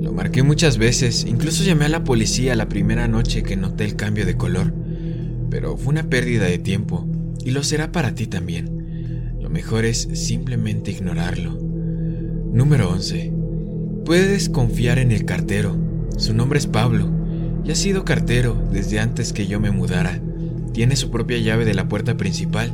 Lo 0.00 0.12
marqué 0.12 0.42
muchas 0.42 0.78
veces, 0.78 1.24
incluso 1.26 1.64
llamé 1.64 1.86
a 1.86 1.90
la 1.90 2.04
policía 2.04 2.56
la 2.56 2.68
primera 2.68 3.08
noche 3.08 3.42
que 3.42 3.56
noté 3.56 3.84
el 3.84 3.96
cambio 3.96 4.26
de 4.26 4.36
color, 4.36 4.74
pero 5.50 5.76
fue 5.76 5.92
una 5.92 6.08
pérdida 6.08 6.44
de 6.44 6.58
tiempo, 6.58 7.08
y 7.44 7.50
lo 7.50 7.62
será 7.62 7.92
para 7.92 8.14
ti 8.14 8.26
también. 8.26 9.34
Lo 9.40 9.50
mejor 9.50 9.84
es 9.84 10.08
simplemente 10.14 10.90
ignorarlo. 10.90 11.58
Número 12.52 12.90
11. 12.90 13.32
Puedes 14.04 14.48
confiar 14.48 14.98
en 14.98 15.12
el 15.12 15.24
cartero. 15.24 15.76
Su 16.16 16.34
nombre 16.34 16.58
es 16.58 16.66
Pablo 16.66 17.23
y 17.64 17.70
ha 17.70 17.74
sido 17.74 18.04
cartero 18.04 18.56
desde 18.70 19.00
antes 19.00 19.32
que 19.32 19.46
yo 19.46 19.58
me 19.58 19.70
mudara. 19.70 20.20
Tiene 20.72 20.96
su 20.96 21.10
propia 21.10 21.38
llave 21.38 21.64
de 21.64 21.74
la 21.74 21.88
puerta 21.88 22.16
principal 22.16 22.72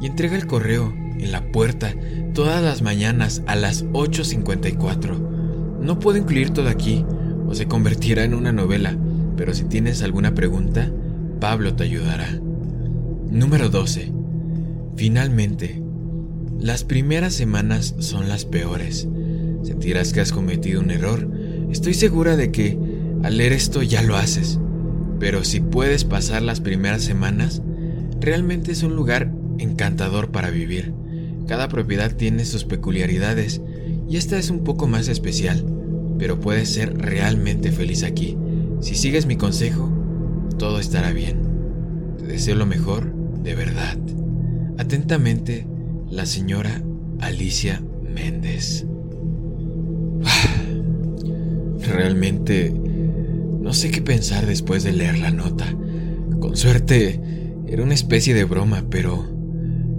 y 0.00 0.06
entrega 0.06 0.36
el 0.36 0.46
correo 0.46 0.92
en 1.18 1.30
la 1.30 1.52
puerta 1.52 1.94
todas 2.34 2.62
las 2.62 2.82
mañanas 2.82 3.42
a 3.46 3.54
las 3.54 3.84
8.54. 3.86 5.80
No 5.80 5.98
puedo 6.00 6.18
incluir 6.18 6.50
todo 6.50 6.68
aquí 6.68 7.04
o 7.46 7.54
se 7.54 7.66
convertirá 7.66 8.24
en 8.24 8.34
una 8.34 8.52
novela, 8.52 8.96
pero 9.36 9.54
si 9.54 9.64
tienes 9.64 10.02
alguna 10.02 10.34
pregunta, 10.34 10.90
Pablo 11.40 11.74
te 11.74 11.84
ayudará. 11.84 12.28
Número 13.30 13.68
12. 13.68 14.12
Finalmente, 14.96 15.82
las 16.58 16.84
primeras 16.84 17.34
semanas 17.34 17.94
son 17.98 18.28
las 18.28 18.44
peores. 18.44 19.06
Sentirás 19.62 20.12
que 20.12 20.20
has 20.20 20.32
cometido 20.32 20.80
un 20.80 20.90
error. 20.90 21.28
Estoy 21.70 21.94
segura 21.94 22.36
de 22.36 22.50
que 22.50 22.78
al 23.24 23.38
leer 23.38 23.54
esto 23.54 23.82
ya 23.82 24.02
lo 24.02 24.16
haces, 24.16 24.60
pero 25.18 25.44
si 25.44 25.60
puedes 25.60 26.04
pasar 26.04 26.42
las 26.42 26.60
primeras 26.60 27.02
semanas, 27.02 27.62
realmente 28.20 28.70
es 28.70 28.82
un 28.82 28.96
lugar 28.96 29.32
encantador 29.58 30.30
para 30.30 30.50
vivir. 30.50 30.92
Cada 31.48 31.68
propiedad 31.68 32.14
tiene 32.14 32.44
sus 32.44 32.64
peculiaridades 32.64 33.62
y 34.06 34.18
esta 34.18 34.38
es 34.38 34.50
un 34.50 34.62
poco 34.62 34.86
más 34.88 35.08
especial, 35.08 35.64
pero 36.18 36.38
puedes 36.38 36.68
ser 36.68 36.98
realmente 36.98 37.72
feliz 37.72 38.02
aquí. 38.02 38.36
Si 38.80 38.94
sigues 38.94 39.24
mi 39.24 39.36
consejo, 39.36 39.90
todo 40.58 40.78
estará 40.78 41.10
bien. 41.12 41.38
Te 42.18 42.26
deseo 42.26 42.56
lo 42.56 42.66
mejor, 42.66 43.10
de 43.42 43.54
verdad. 43.54 43.96
Atentamente, 44.76 45.66
la 46.10 46.26
señora 46.26 46.82
Alicia 47.20 47.82
Méndez. 48.02 48.84
Realmente 51.88 52.83
no 53.64 53.72
sé 53.72 53.90
qué 53.90 54.02
pensar 54.02 54.44
después 54.44 54.84
de 54.84 54.92
leer 54.92 55.18
la 55.18 55.30
nota. 55.30 55.64
Con 56.38 56.54
suerte, 56.54 57.18
era 57.66 57.82
una 57.82 57.94
especie 57.94 58.34
de 58.34 58.44
broma, 58.44 58.84
pero 58.90 59.26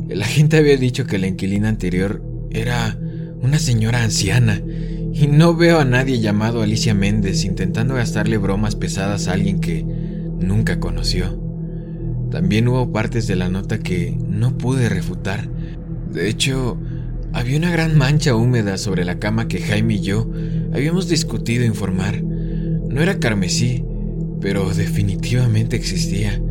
la 0.08 0.28
gente 0.28 0.58
había 0.58 0.78
dicho 0.78 1.08
que 1.08 1.18
la 1.18 1.26
inquilina 1.26 1.68
anterior 1.68 2.24
era 2.52 2.96
una 3.42 3.58
señora 3.58 4.04
anciana, 4.04 4.62
y 5.12 5.26
no 5.26 5.56
veo 5.56 5.80
a 5.80 5.86
nadie 5.86 6.20
llamado 6.20 6.62
Alicia 6.62 6.94
Méndez 6.94 7.44
intentando 7.44 7.96
gastarle 7.96 8.38
bromas 8.38 8.76
pesadas 8.76 9.28
a 9.28 9.34
alguien 9.34 9.60
que 9.60 9.84
nunca 9.84 10.80
conoció. 10.80 11.42
También 12.30 12.68
hubo 12.68 12.92
partes 12.92 13.26
de 13.26 13.36
la 13.36 13.50
nota 13.50 13.80
que 13.80 14.16
no 14.28 14.60
pude 14.60 14.90
refutar. 14.90 15.50
De 16.12 16.30
hecho, 16.30 16.78
había 17.34 17.58
una 17.58 17.72
gran 17.72 17.98
mancha 17.98 18.36
húmeda 18.36 18.78
sobre 18.78 19.06
la 19.06 19.18
cama 19.18 19.48
que 19.48 19.60
Jaime 19.60 19.96
y 19.96 20.02
yo 20.02 20.30
habíamos 20.72 21.10
discutido 21.10 21.66
informar. 21.66 22.22
No 22.96 23.02
era 23.02 23.20
carmesí, 23.20 23.84
pero 24.40 24.74
definitivamente 24.74 25.75
existía. 25.75 26.42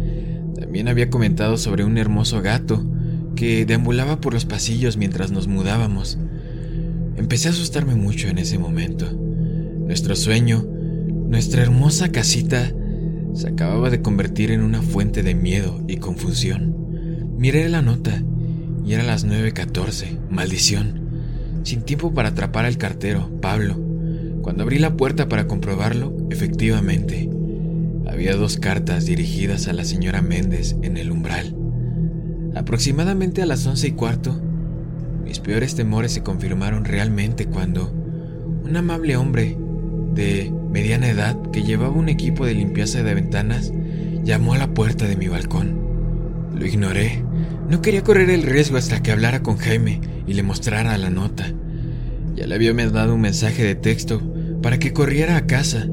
También 0.60 0.88
había 0.88 1.08
comentado 1.08 1.56
sobre 1.56 1.84
un 1.84 1.96
hermoso 1.96 2.42
gato 2.42 2.84
que 3.34 3.64
deambulaba 3.64 4.20
por 4.20 4.34
los 4.34 4.44
pasillos 4.44 4.98
mientras 4.98 5.30
nos 5.32 5.48
mudábamos. 5.48 6.18
Empecé 7.16 7.48
a 7.48 7.52
asustarme 7.52 7.94
mucho 7.94 8.28
en 8.28 8.36
ese 8.36 8.58
momento. 8.58 9.10
Nuestro 9.10 10.16
sueño, 10.16 10.62
nuestra 11.30 11.62
hermosa 11.62 12.12
casita, 12.12 12.74
se 13.32 13.48
acababa 13.48 13.88
de 13.88 14.02
convertir 14.02 14.50
en 14.50 14.60
una 14.60 14.82
fuente 14.82 15.22
de 15.22 15.34
miedo 15.34 15.82
y 15.88 15.96
confusión. 15.96 16.76
Miré 17.38 17.70
la 17.70 17.80
nota 17.80 18.22
y 18.84 18.92
era 18.92 19.02
las 19.02 19.26
9.14. 19.26 20.28
Maldición. 20.28 21.08
Sin 21.62 21.84
tiempo 21.84 22.12
para 22.12 22.28
atrapar 22.28 22.66
al 22.66 22.76
cartero, 22.76 23.30
Pablo. 23.40 23.83
Cuando 24.44 24.64
abrí 24.64 24.78
la 24.78 24.94
puerta 24.94 25.26
para 25.26 25.46
comprobarlo, 25.46 26.14
efectivamente, 26.28 27.30
había 28.06 28.36
dos 28.36 28.58
cartas 28.58 29.06
dirigidas 29.06 29.68
a 29.68 29.72
la 29.72 29.86
señora 29.86 30.20
Méndez 30.20 30.76
en 30.82 30.98
el 30.98 31.10
umbral. 31.10 31.56
Aproximadamente 32.54 33.40
a 33.40 33.46
las 33.46 33.66
once 33.66 33.88
y 33.88 33.92
cuarto, 33.92 34.38
Mis 35.24 35.40
peores 35.40 35.74
temores 35.74 36.12
se 36.12 36.22
confirmaron 36.22 36.84
realmente 36.84 37.46
cuando 37.46 37.90
un 37.90 38.76
amable 38.76 39.16
hombre 39.16 39.56
de 40.12 40.52
mediana 40.70 41.08
edad 41.08 41.40
que 41.50 41.62
llevaba 41.62 41.96
un 41.96 42.10
equipo 42.10 42.44
de 42.44 42.52
limpieza 42.52 43.02
de 43.02 43.14
ventanas 43.14 43.72
llamó 44.24 44.52
a 44.52 44.58
la 44.58 44.74
puerta 44.74 45.08
de 45.08 45.16
mi 45.16 45.28
balcón. 45.28 46.50
Lo 46.54 46.66
ignoré. 46.66 47.24
No 47.70 47.80
quería 47.80 48.04
correr 48.04 48.28
el 48.28 48.42
riesgo 48.42 48.76
hasta 48.76 49.02
que 49.02 49.10
hablara 49.10 49.42
con 49.42 49.56
Jaime 49.56 50.02
y 50.26 50.34
le 50.34 50.42
mostrara 50.42 50.98
la 50.98 51.08
nota. 51.08 51.46
Ya 52.36 52.46
le 52.46 52.54
había 52.54 52.74
dado 52.74 53.14
un 53.14 53.22
mensaje 53.22 53.64
de 53.64 53.74
texto 53.74 54.33
para 54.64 54.78
que 54.78 54.94
corriera 54.94 55.36
a 55.36 55.46
casa. 55.46 55.86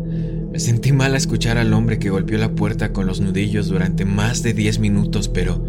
Me 0.49 0.57
sentí 0.57 0.93
mal 0.93 1.13
a 1.13 1.17
escuchar 1.17 1.57
al 1.57 1.73
hombre 1.73 1.99
que 1.99 2.09
golpeó 2.09 2.37
la 2.37 2.55
puerta 2.55 2.93
con 2.93 3.05
los 3.05 3.19
nudillos 3.19 3.67
durante 3.67 4.05
más 4.05 4.43
de 4.43 4.53
10 4.53 4.79
minutos, 4.79 5.27
pero 5.27 5.61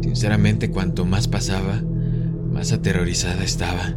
sinceramente 0.00 0.70
cuanto 0.70 1.04
más 1.04 1.28
pasaba, 1.28 1.82
más 2.50 2.72
aterrorizada 2.72 3.44
estaba. 3.44 3.94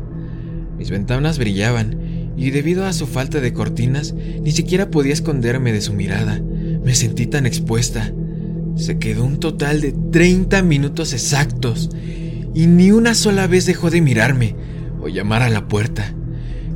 Mis 0.78 0.90
ventanas 0.90 1.40
brillaban 1.40 2.34
y 2.36 2.50
debido 2.50 2.86
a 2.86 2.92
su 2.92 3.08
falta 3.08 3.40
de 3.40 3.54
cortinas 3.54 4.14
ni 4.14 4.52
siquiera 4.52 4.92
podía 4.92 5.14
esconderme 5.14 5.72
de 5.72 5.80
su 5.80 5.94
mirada. 5.94 6.42
Me 6.84 6.94
sentí 6.94 7.28
tan 7.28 7.46
expuesta. 7.46 8.12
Se 8.76 9.00
quedó 9.00 9.24
un 9.24 9.40
total 9.40 9.80
de 9.80 9.94
30 9.94 10.62
minutos 10.62 11.14
exactos 11.14 11.90
y 12.54 12.68
ni 12.68 12.92
una 12.92 13.16
sola 13.16 13.48
vez 13.48 13.66
dejó 13.66 13.90
de 13.90 14.02
mirarme 14.02 14.58
o 15.00 15.08
llamar 15.08 15.42
a 15.42 15.50
la 15.50 15.70
puerta. 15.70 16.14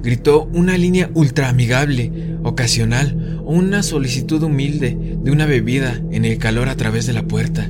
Gritó 0.02 0.46
una 0.54 0.78
línea 0.78 1.10
ultra 1.14 1.50
amigable, 1.50 2.38
ocasional 2.44 3.42
o 3.44 3.52
una 3.52 3.84
solicitud 3.84 4.42
humilde 4.44 5.18
de 5.22 5.32
una 5.32 5.46
bebida 5.46 6.02
en 6.12 6.26
el 6.26 6.38
calor 6.38 6.70
a 6.70 6.76
través 6.76 7.06
de 7.06 7.14
la 7.14 7.24
puerta. 7.24 7.70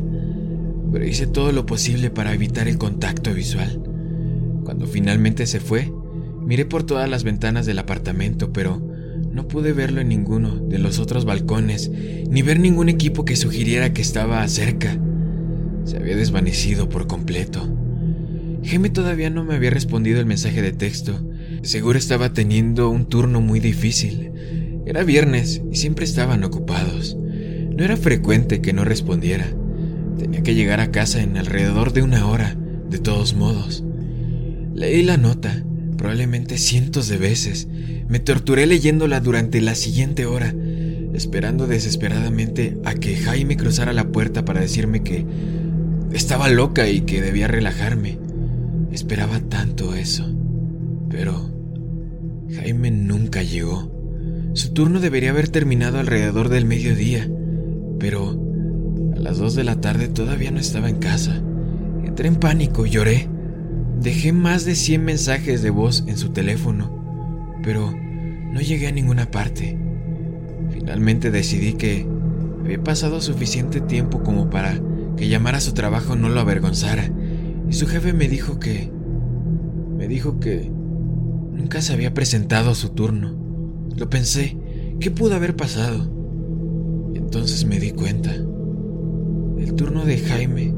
Pero 0.92 1.06
hice 1.06 1.28
todo 1.28 1.52
lo 1.52 1.66
posible 1.66 2.10
para 2.10 2.34
evitar 2.34 2.68
el 2.68 2.78
contacto 2.78 3.34
visual. 3.34 3.82
Cuando 4.64 4.86
finalmente 4.86 5.48
se 5.48 5.60
fue, 5.60 5.92
miré 6.46 6.66
por 6.66 6.84
todas 6.84 7.10
las 7.10 7.24
ventanas 7.24 7.66
del 7.66 7.80
apartamento, 7.80 8.54
pero 8.54 8.80
no 9.32 9.48
pude 9.48 9.74
verlo 9.74 10.02
en 10.02 10.10
ninguno 10.10 10.56
de 10.56 10.80
los 10.80 11.00
otros 11.00 11.26
balcones, 11.26 11.90
ni 12.30 12.42
ver 12.42 12.60
ningún 12.60 12.90
equipo 12.90 13.26
que 13.26 13.36
sugiriera 13.36 13.94
que 13.94 14.02
estaba 14.02 14.48
cerca. 14.48 14.98
Se 15.86 15.98
había 15.98 16.16
desvanecido 16.16 16.90
por 16.90 17.08
completo. 17.08 17.68
Geme 18.64 18.90
todavía 18.90 19.30
no 19.30 19.44
me 19.44 19.56
había 19.56 19.70
respondido 19.70 20.20
el 20.20 20.26
mensaje 20.26 20.62
de 20.62 20.72
texto. 20.72 21.20
Seguro 21.62 21.98
estaba 22.00 22.34
teniendo 22.34 22.90
un 22.90 23.06
turno 23.06 23.42
muy 23.42 23.60
difícil. 23.60 24.32
Era 24.86 25.04
viernes 25.04 25.62
y 25.72 25.76
siempre 25.76 26.06
estaban 26.06 26.44
ocupados. 26.44 27.16
No 27.16 27.84
era 27.84 27.98
frecuente 27.98 28.62
que 28.62 28.74
no 28.74 28.86
respondiera. 28.86 29.46
Tenía 30.18 30.42
que 30.42 30.56
llegar 30.56 30.80
a 30.80 30.92
casa 30.92 31.22
en 31.22 31.38
alrededor 31.38 31.94
de 31.94 32.02
una 32.02 32.28
hora, 32.28 32.56
de 32.90 32.98
todos 32.98 33.36
modos. 33.36 33.84
Leí 34.74 35.04
la 35.04 35.18
nota, 35.18 35.64
probablemente 35.98 36.58
cientos 36.58 37.08
de 37.08 37.18
veces. 37.18 37.68
Me 38.08 38.20
torturé 38.20 38.66
leyéndola 38.66 39.20
durante 39.20 39.62
la 39.62 39.76
siguiente 39.76 40.26
hora, 40.26 40.56
esperando 41.14 41.68
desesperadamente 41.68 42.78
a 42.86 42.96
que 42.96 43.18
Jaime 43.18 43.58
cruzara 43.58 43.94
la 43.94 44.12
puerta 44.12 44.46
para 44.46 44.62
decirme 44.62 45.04
que 45.04 45.26
estaba 46.14 46.50
loca 46.50 46.90
y 46.90 47.02
que 47.02 47.22
debía 47.22 47.48
relajarme. 47.48 48.18
Esperaba 48.92 49.40
tanto 49.42 49.94
eso. 49.94 50.26
Pero 51.10 51.49
Jaime 52.56 52.92
nunca 52.92 53.44
llegó. 53.44 53.92
Su 54.54 54.74
turno 54.74 55.00
debería 55.00 55.30
haber 55.30 55.50
terminado 55.50 56.00
alrededor 56.00 56.50
del 56.50 56.66
mediodía, 56.66 57.30
pero 58.00 58.40
a 59.16 59.20
las 59.20 59.38
dos 59.38 59.56
de 59.56 59.64
la 59.64 59.80
tarde 59.80 60.08
todavía 60.08 60.52
no 60.52 60.60
estaba 60.60 60.90
en 60.90 60.98
casa. 60.98 61.42
Entré 62.04 62.28
en 62.28 62.38
pánico, 62.38 62.86
lloré. 62.86 63.28
Dejé 64.02 64.32
más 64.34 64.66
de 64.66 64.76
100 64.76 65.04
mensajes 65.04 65.62
de 65.62 65.70
voz 65.70 66.04
en 66.08 66.18
su 66.18 66.30
teléfono, 66.30 67.60
pero 67.64 67.92
no 67.92 68.62
llegué 68.62 68.88
a 68.88 68.92
ninguna 68.92 69.30
parte. 69.30 69.78
Finalmente 70.72 71.32
decidí 71.32 71.74
que 71.74 72.08
había 72.64 72.84
pasado 72.84 73.22
suficiente 73.22 73.82
tiempo 73.82 74.24
como 74.24 74.50
para 74.50 74.80
que 75.18 75.28
llamar 75.28 75.56
a 75.56 75.62
su 75.62 75.74
trabajo 75.74 76.16
no 76.16 76.30
lo 76.30 76.40
avergonzara 76.40 77.10
y 77.70 77.74
su 77.74 77.88
jefe 77.88 78.14
me 78.14 78.28
dijo 78.28 78.60
que... 78.60 78.92
Me 79.98 80.08
dijo 80.08 80.40
que... 80.40 80.72
Nunca 81.60 81.82
se 81.82 81.92
había 81.92 82.14
presentado 82.14 82.72
a 82.72 82.76
su 82.76 82.90
turno. 82.90 83.36
Lo 83.98 84.10
pensé. 84.10 84.58
¿Qué 85.02 85.12
pudo 85.12 85.36
haber 85.36 85.58
pasado? 85.58 86.10
Entonces 87.14 87.66
me 87.66 87.80
di 87.80 87.92
cuenta. 87.92 88.34
El 88.34 89.74
turno 89.76 90.06
de 90.06 90.20
Jaime 90.20 90.74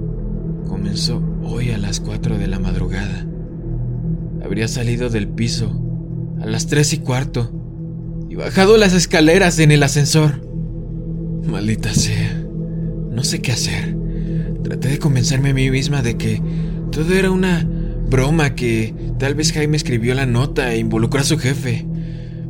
comenzó 0.68 1.24
hoy 1.44 1.70
a 1.70 1.78
las 1.78 2.00
4 2.00 2.40
de 2.40 2.48
la 2.48 2.58
madrugada. 2.58 3.28
Habría 4.44 4.68
salido 4.68 5.10
del 5.10 5.28
piso 5.28 5.80
a 6.42 6.48
las 6.48 6.66
tres 6.66 6.94
y 6.94 6.98
cuarto 6.98 7.52
y 8.28 8.36
bajado 8.36 8.76
las 8.78 8.94
escaleras 8.94 9.60
en 9.60 9.72
el 9.72 9.84
ascensor. 9.84 10.42
Maldita 11.46 11.94
sea. 11.94 12.44
No 13.12 13.24
sé 13.24 13.40
qué 13.40 13.52
hacer. 13.52 13.96
Traté 14.64 14.88
de 14.88 15.00
convencerme 15.00 15.52
a 15.52 15.54
mí 15.54 15.70
misma 15.70 16.02
de 16.02 16.18
que 16.18 16.42
todo 16.92 17.14
era 17.14 17.30
una 17.30 17.68
broma 18.12 18.54
que 18.54 18.94
tal 19.18 19.34
vez 19.34 19.54
Jaime 19.54 19.78
escribió 19.78 20.14
la 20.14 20.28
nota 20.28 20.72
e 20.74 20.78
involucró 20.78 21.22
a 21.22 21.24
su 21.24 21.40
jefe. 21.40 21.88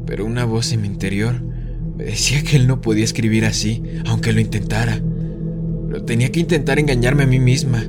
Pero 0.06 0.26
una 0.26 0.44
voz 0.44 0.74
en 0.74 0.82
mi 0.82 0.88
interior 0.88 1.42
me 1.96 2.04
decía 2.04 2.44
que 2.44 2.58
él 2.58 2.68
no 2.68 2.82
podía 2.82 3.06
escribir 3.06 3.46
así, 3.46 3.82
aunque 4.06 4.34
lo 4.34 4.42
intentara. 4.42 5.00
Pero 5.88 6.04
tenía 6.04 6.32
que 6.32 6.42
intentar 6.42 6.80
engañarme 6.80 7.24
a 7.24 7.28
mí 7.28 7.40
misma. 7.40 7.86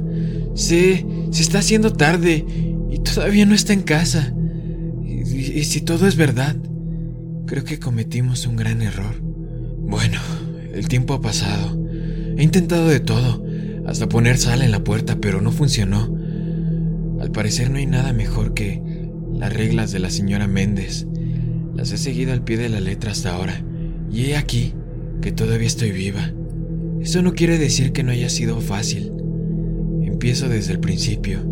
Sé, 0.55 1.05
se 1.31 1.43
está 1.43 1.59
haciendo 1.59 1.95
tarde 1.95 2.45
y 2.91 2.99
todavía 2.99 3.47
no 3.47 3.55
está 3.55 3.73
en 3.73 3.83
casa. 3.83 4.33
Y, 5.03 5.39
y 5.39 5.65
si 5.65 5.81
todo 5.81 6.07
es 6.07 6.17
verdad, 6.17 6.55
creo 7.47 7.65
que 7.65 7.81
cometimos 7.81 8.47
un 8.47 8.57
gran 8.57 8.83
error. 8.83 9.17
Bueno, 9.23 10.21
el 10.75 10.89
tiempo 10.89 11.15
ha 11.15 11.23
pasado. 11.23 11.79
He 12.37 12.43
intentado 12.43 12.89
de 12.89 13.01
todo, 13.01 13.43
hasta 13.87 14.09
poner 14.09 14.37
sal 14.37 14.63
en 14.63 14.71
la 14.71 14.85
puerta, 14.85 15.17
pero 15.21 15.41
no 15.41 15.53
funcionó. 15.53 16.22
Al 17.23 17.31
parecer 17.31 17.71
no 17.71 17.77
hay 17.79 17.87
nada 17.87 18.13
mejor 18.13 18.53
que 18.53 18.83
las 19.33 19.53
reglas 19.53 19.93
de 19.93 20.01
la 20.01 20.11
señora 20.11 20.49
Méndez. 20.49 21.07
Las 21.73 21.93
he 21.93 21.97
seguido 21.97 22.33
al 22.33 22.43
pie 22.43 22.57
de 22.57 22.69
la 22.69 22.81
letra 22.81 23.13
hasta 23.13 23.33
ahora, 23.33 23.65
y 24.11 24.25
he 24.25 24.37
aquí 24.37 24.75
que 25.21 25.31
todavía 25.31 25.69
estoy 25.69 25.93
viva. 25.93 26.33
Eso 27.01 27.23
no 27.23 27.35
quiere 27.35 27.59
decir 27.59 27.93
que 27.93 28.03
no 28.03 28.11
haya 28.11 28.29
sido 28.29 28.61
fácil. 28.61 29.13
Empiezo 30.03 30.49
desde 30.49 30.73
el 30.73 30.81
principio. 30.81 31.45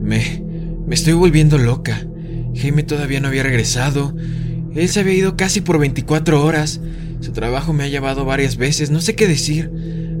Me... 0.00 0.42
me 0.86 0.94
estoy 0.94 1.12
volviendo 1.12 1.58
loca. 1.58 2.06
Jaime 2.56 2.82
todavía 2.82 3.20
no 3.20 3.28
había 3.28 3.42
regresado. 3.42 4.16
Él 4.74 4.88
se 4.88 5.00
había 5.00 5.12
ido 5.12 5.36
casi 5.36 5.60
por 5.60 5.78
24 5.78 6.42
horas. 6.42 6.80
Su 7.20 7.32
trabajo 7.32 7.74
me 7.74 7.84
ha 7.84 7.88
llevado 7.88 8.24
varias 8.24 8.56
veces, 8.56 8.90
no 8.90 9.02
sé 9.02 9.14
qué 9.14 9.28
decir. 9.28 9.70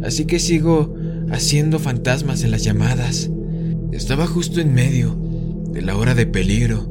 Así 0.04 0.26
que 0.26 0.38
sigo 0.38 0.94
haciendo 1.30 1.78
fantasmas 1.78 2.44
en 2.44 2.50
las 2.50 2.64
llamadas. 2.64 3.30
Estaba 3.92 4.26
justo 4.26 4.60
en 4.60 4.74
medio 4.74 5.18
de 5.72 5.82
la 5.82 5.96
hora 5.96 6.14
de 6.14 6.26
peligro 6.26 6.88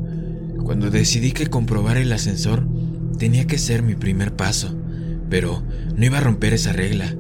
cuando 0.64 0.90
decidí 0.90 1.32
que 1.32 1.48
comprobar 1.48 1.98
el 1.98 2.12
ascensor 2.12 2.68
tenía 3.18 3.46
que 3.46 3.58
ser 3.58 3.84
mi 3.84 3.96
primer 3.96 4.36
paso, 4.36 4.76
pero 5.30 5.64
no 5.96 6.06
iba 6.06 6.18
a 6.18 6.22
romper 6.22 6.54
esa 6.54 6.74
regla. 6.74 7.16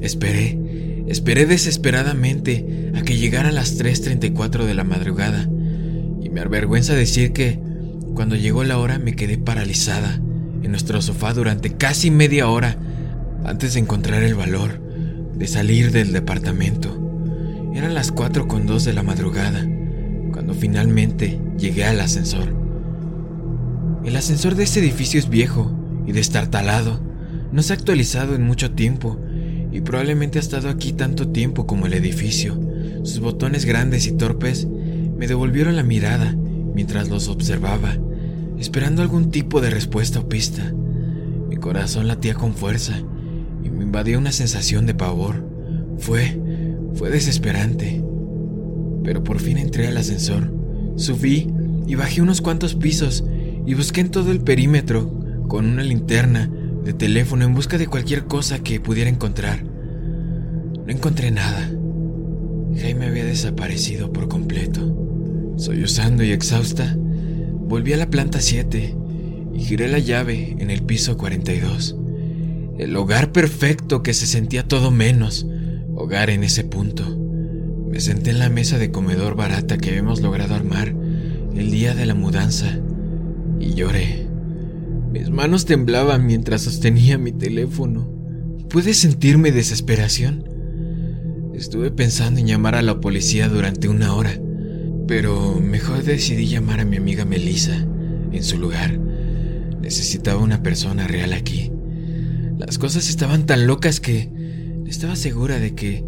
Esperé, 0.00 1.04
esperé 1.06 1.46
desesperadamente 1.46 2.92
a 2.94 3.02
que 3.02 3.16
llegaran 3.16 3.54
las 3.54 3.78
3.34 3.78 4.64
de 4.64 4.74
la 4.74 4.84
madrugada 4.84 5.48
y 6.22 6.28
me 6.30 6.40
avergüenza 6.40 6.94
decir 6.94 7.32
que 7.32 7.60
cuando 8.14 8.36
llegó 8.36 8.64
la 8.64 8.78
hora 8.78 8.98
me 8.98 9.16
quedé 9.16 9.38
paralizada 9.38 10.20
en 10.62 10.70
nuestro 10.70 11.00
sofá 11.02 11.34
durante 11.34 11.70
casi 11.70 12.10
media 12.10 12.48
hora 12.48 12.78
antes 13.44 13.74
de 13.74 13.80
encontrar 13.80 14.22
el 14.22 14.34
valor 14.34 14.80
de 15.34 15.46
salir 15.46 15.92
del 15.92 16.12
departamento. 16.12 17.03
Eran 17.74 17.92
las 17.92 18.12
cuatro 18.12 18.46
con 18.46 18.66
dos 18.66 18.84
de 18.84 18.92
la 18.92 19.02
madrugada, 19.02 19.66
cuando 20.32 20.54
finalmente 20.54 21.40
llegué 21.58 21.84
al 21.84 22.00
ascensor. 22.00 22.54
El 24.04 24.14
ascensor 24.14 24.54
de 24.54 24.62
este 24.62 24.78
edificio 24.78 25.18
es 25.18 25.28
viejo 25.28 25.76
y 26.06 26.12
destartalado. 26.12 27.00
No 27.50 27.62
se 27.62 27.72
ha 27.72 27.76
actualizado 27.76 28.36
en 28.36 28.42
mucho 28.42 28.70
tiempo 28.70 29.18
y 29.72 29.80
probablemente 29.80 30.38
ha 30.38 30.42
estado 30.42 30.68
aquí 30.68 30.92
tanto 30.92 31.30
tiempo 31.30 31.66
como 31.66 31.86
el 31.86 31.94
edificio. 31.94 32.56
Sus 33.02 33.18
botones 33.18 33.64
grandes 33.64 34.06
y 34.06 34.12
torpes 34.12 34.68
me 34.68 35.26
devolvieron 35.26 35.74
la 35.74 35.82
mirada 35.82 36.32
mientras 36.74 37.08
los 37.08 37.26
observaba, 37.26 37.96
esperando 38.56 39.02
algún 39.02 39.32
tipo 39.32 39.60
de 39.60 39.70
respuesta 39.70 40.20
o 40.20 40.28
pista. 40.28 40.72
Mi 41.48 41.56
corazón 41.56 42.06
latía 42.06 42.34
con 42.34 42.54
fuerza 42.54 43.00
y 43.64 43.70
me 43.70 43.82
invadió 43.82 44.16
una 44.18 44.30
sensación 44.30 44.86
de 44.86 44.94
pavor. 44.94 45.44
Fue 45.98 46.40
fue 46.94 47.10
desesperante. 47.10 48.02
Pero 49.02 49.22
por 49.22 49.40
fin 49.40 49.58
entré 49.58 49.86
al 49.86 49.96
ascensor, 49.96 50.50
subí 50.96 51.52
y 51.86 51.94
bajé 51.94 52.22
unos 52.22 52.40
cuantos 52.40 52.74
pisos 52.74 53.24
y 53.66 53.74
busqué 53.74 54.00
en 54.00 54.10
todo 54.10 54.32
el 54.32 54.40
perímetro 54.40 55.12
con 55.48 55.66
una 55.66 55.82
linterna 55.82 56.50
de 56.84 56.92
teléfono 56.92 57.44
en 57.44 57.54
busca 57.54 57.78
de 57.78 57.86
cualquier 57.86 58.24
cosa 58.24 58.58
que 58.60 58.80
pudiera 58.80 59.10
encontrar. 59.10 59.64
No 59.64 60.92
encontré 60.92 61.30
nada. 61.30 61.70
Jaime 62.76 63.06
había 63.06 63.24
desaparecido 63.24 64.12
por 64.12 64.28
completo. 64.28 65.54
Sollozando 65.56 66.24
y 66.24 66.32
exhausta, 66.32 66.96
volví 66.96 67.92
a 67.92 67.96
la 67.96 68.10
planta 68.10 68.40
7 68.40 68.96
y 69.54 69.60
giré 69.60 69.88
la 69.88 69.98
llave 69.98 70.56
en 70.58 70.70
el 70.70 70.82
piso 70.82 71.16
42. 71.16 71.96
El 72.78 72.96
hogar 72.96 73.32
perfecto 73.32 74.02
que 74.02 74.12
se 74.12 74.26
sentía 74.26 74.66
todo 74.66 74.90
menos 74.90 75.46
hogar 75.96 76.30
en 76.30 76.44
ese 76.44 76.64
punto. 76.64 77.04
Me 77.88 78.00
senté 78.00 78.30
en 78.30 78.38
la 78.38 78.48
mesa 78.48 78.78
de 78.78 78.90
comedor 78.90 79.36
barata 79.36 79.78
que 79.78 79.90
habíamos 79.90 80.20
logrado 80.20 80.54
armar 80.54 80.94
el 81.54 81.70
día 81.70 81.94
de 81.94 82.06
la 82.06 82.14
mudanza 82.14 82.78
y 83.60 83.74
lloré. 83.74 84.26
Mis 85.12 85.30
manos 85.30 85.64
temblaban 85.64 86.26
mientras 86.26 86.62
sostenía 86.62 87.18
mi 87.18 87.30
teléfono. 87.30 88.10
¿Puedes 88.68 88.96
sentir 88.98 89.38
mi 89.38 89.52
desesperación? 89.52 90.44
Estuve 91.54 91.92
pensando 91.92 92.40
en 92.40 92.48
llamar 92.48 92.74
a 92.74 92.82
la 92.82 93.00
policía 93.00 93.48
durante 93.48 93.88
una 93.88 94.14
hora, 94.14 94.32
pero 95.06 95.60
mejor 95.60 96.02
decidí 96.02 96.48
llamar 96.48 96.80
a 96.80 96.84
mi 96.84 96.96
amiga 96.96 97.24
Melissa 97.24 97.86
en 98.32 98.42
su 98.42 98.58
lugar. 98.58 98.98
Necesitaba 99.80 100.42
una 100.42 100.64
persona 100.64 101.06
real 101.06 101.32
aquí. 101.32 101.70
Las 102.58 102.78
cosas 102.78 103.08
estaban 103.08 103.46
tan 103.46 103.68
locas 103.68 104.00
que 104.00 104.33
estaba 104.86 105.16
segura 105.16 105.58
de 105.58 105.74
que 105.74 106.04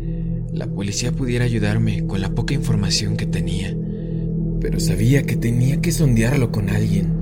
la 0.52 0.66
policía 0.66 1.12
pudiera 1.12 1.44
ayudarme 1.44 2.06
con 2.06 2.20
la 2.20 2.34
poca 2.34 2.54
información 2.54 3.16
que 3.16 3.26
tenía, 3.26 3.76
pero 4.60 4.80
sabía 4.80 5.22
que 5.24 5.36
tenía 5.36 5.80
que 5.80 5.92
sondearlo 5.92 6.50
con 6.50 6.70
alguien. 6.70 7.12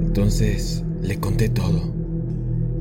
Entonces 0.00 0.84
le 1.02 1.18
conté 1.18 1.48
todo. 1.48 1.94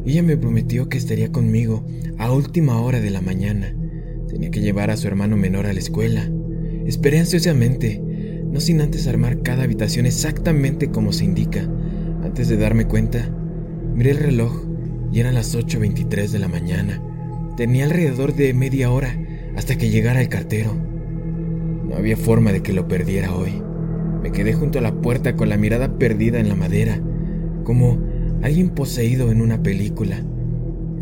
Ella 0.05 0.23
me 0.23 0.37
prometió 0.37 0.89
que 0.89 0.97
estaría 0.97 1.31
conmigo 1.31 1.85
a 2.17 2.31
última 2.31 2.79
hora 2.81 2.99
de 2.99 3.09
la 3.09 3.21
mañana. 3.21 3.75
Tenía 4.27 4.51
que 4.51 4.61
llevar 4.61 4.89
a 4.89 4.97
su 4.97 5.07
hermano 5.07 5.37
menor 5.37 5.65
a 5.65 5.73
la 5.73 5.79
escuela. 5.79 6.29
Esperé 6.85 7.19
ansiosamente, 7.19 8.01
no 8.45 8.59
sin 8.59 8.81
antes 8.81 9.07
armar 9.07 9.41
cada 9.41 9.63
habitación 9.63 10.05
exactamente 10.05 10.89
como 10.89 11.13
se 11.13 11.25
indica. 11.25 11.69
Antes 12.23 12.47
de 12.47 12.57
darme 12.57 12.85
cuenta, 12.85 13.29
miré 13.93 14.11
el 14.11 14.17
reloj 14.17 14.65
y 15.11 15.19
eran 15.19 15.35
las 15.35 15.55
8.23 15.55 16.29
de 16.29 16.39
la 16.39 16.47
mañana. 16.47 17.01
Tenía 17.61 17.83
alrededor 17.83 18.33
de 18.33 18.55
media 18.55 18.89
hora 18.89 19.15
hasta 19.55 19.77
que 19.77 19.91
llegara 19.91 20.19
el 20.19 20.29
cartero. 20.29 20.73
No 20.73 21.95
había 21.95 22.17
forma 22.17 22.51
de 22.51 22.63
que 22.63 22.73
lo 22.73 22.87
perdiera 22.87 23.35
hoy. 23.35 23.61
Me 24.23 24.31
quedé 24.31 24.53
junto 24.53 24.79
a 24.79 24.81
la 24.81 24.99
puerta 24.99 25.35
con 25.35 25.47
la 25.47 25.57
mirada 25.57 25.99
perdida 25.99 26.39
en 26.39 26.49
la 26.49 26.55
madera, 26.55 26.99
como 27.63 27.99
alguien 28.41 28.71
poseído 28.71 29.31
en 29.31 29.41
una 29.41 29.61
película. 29.61 30.25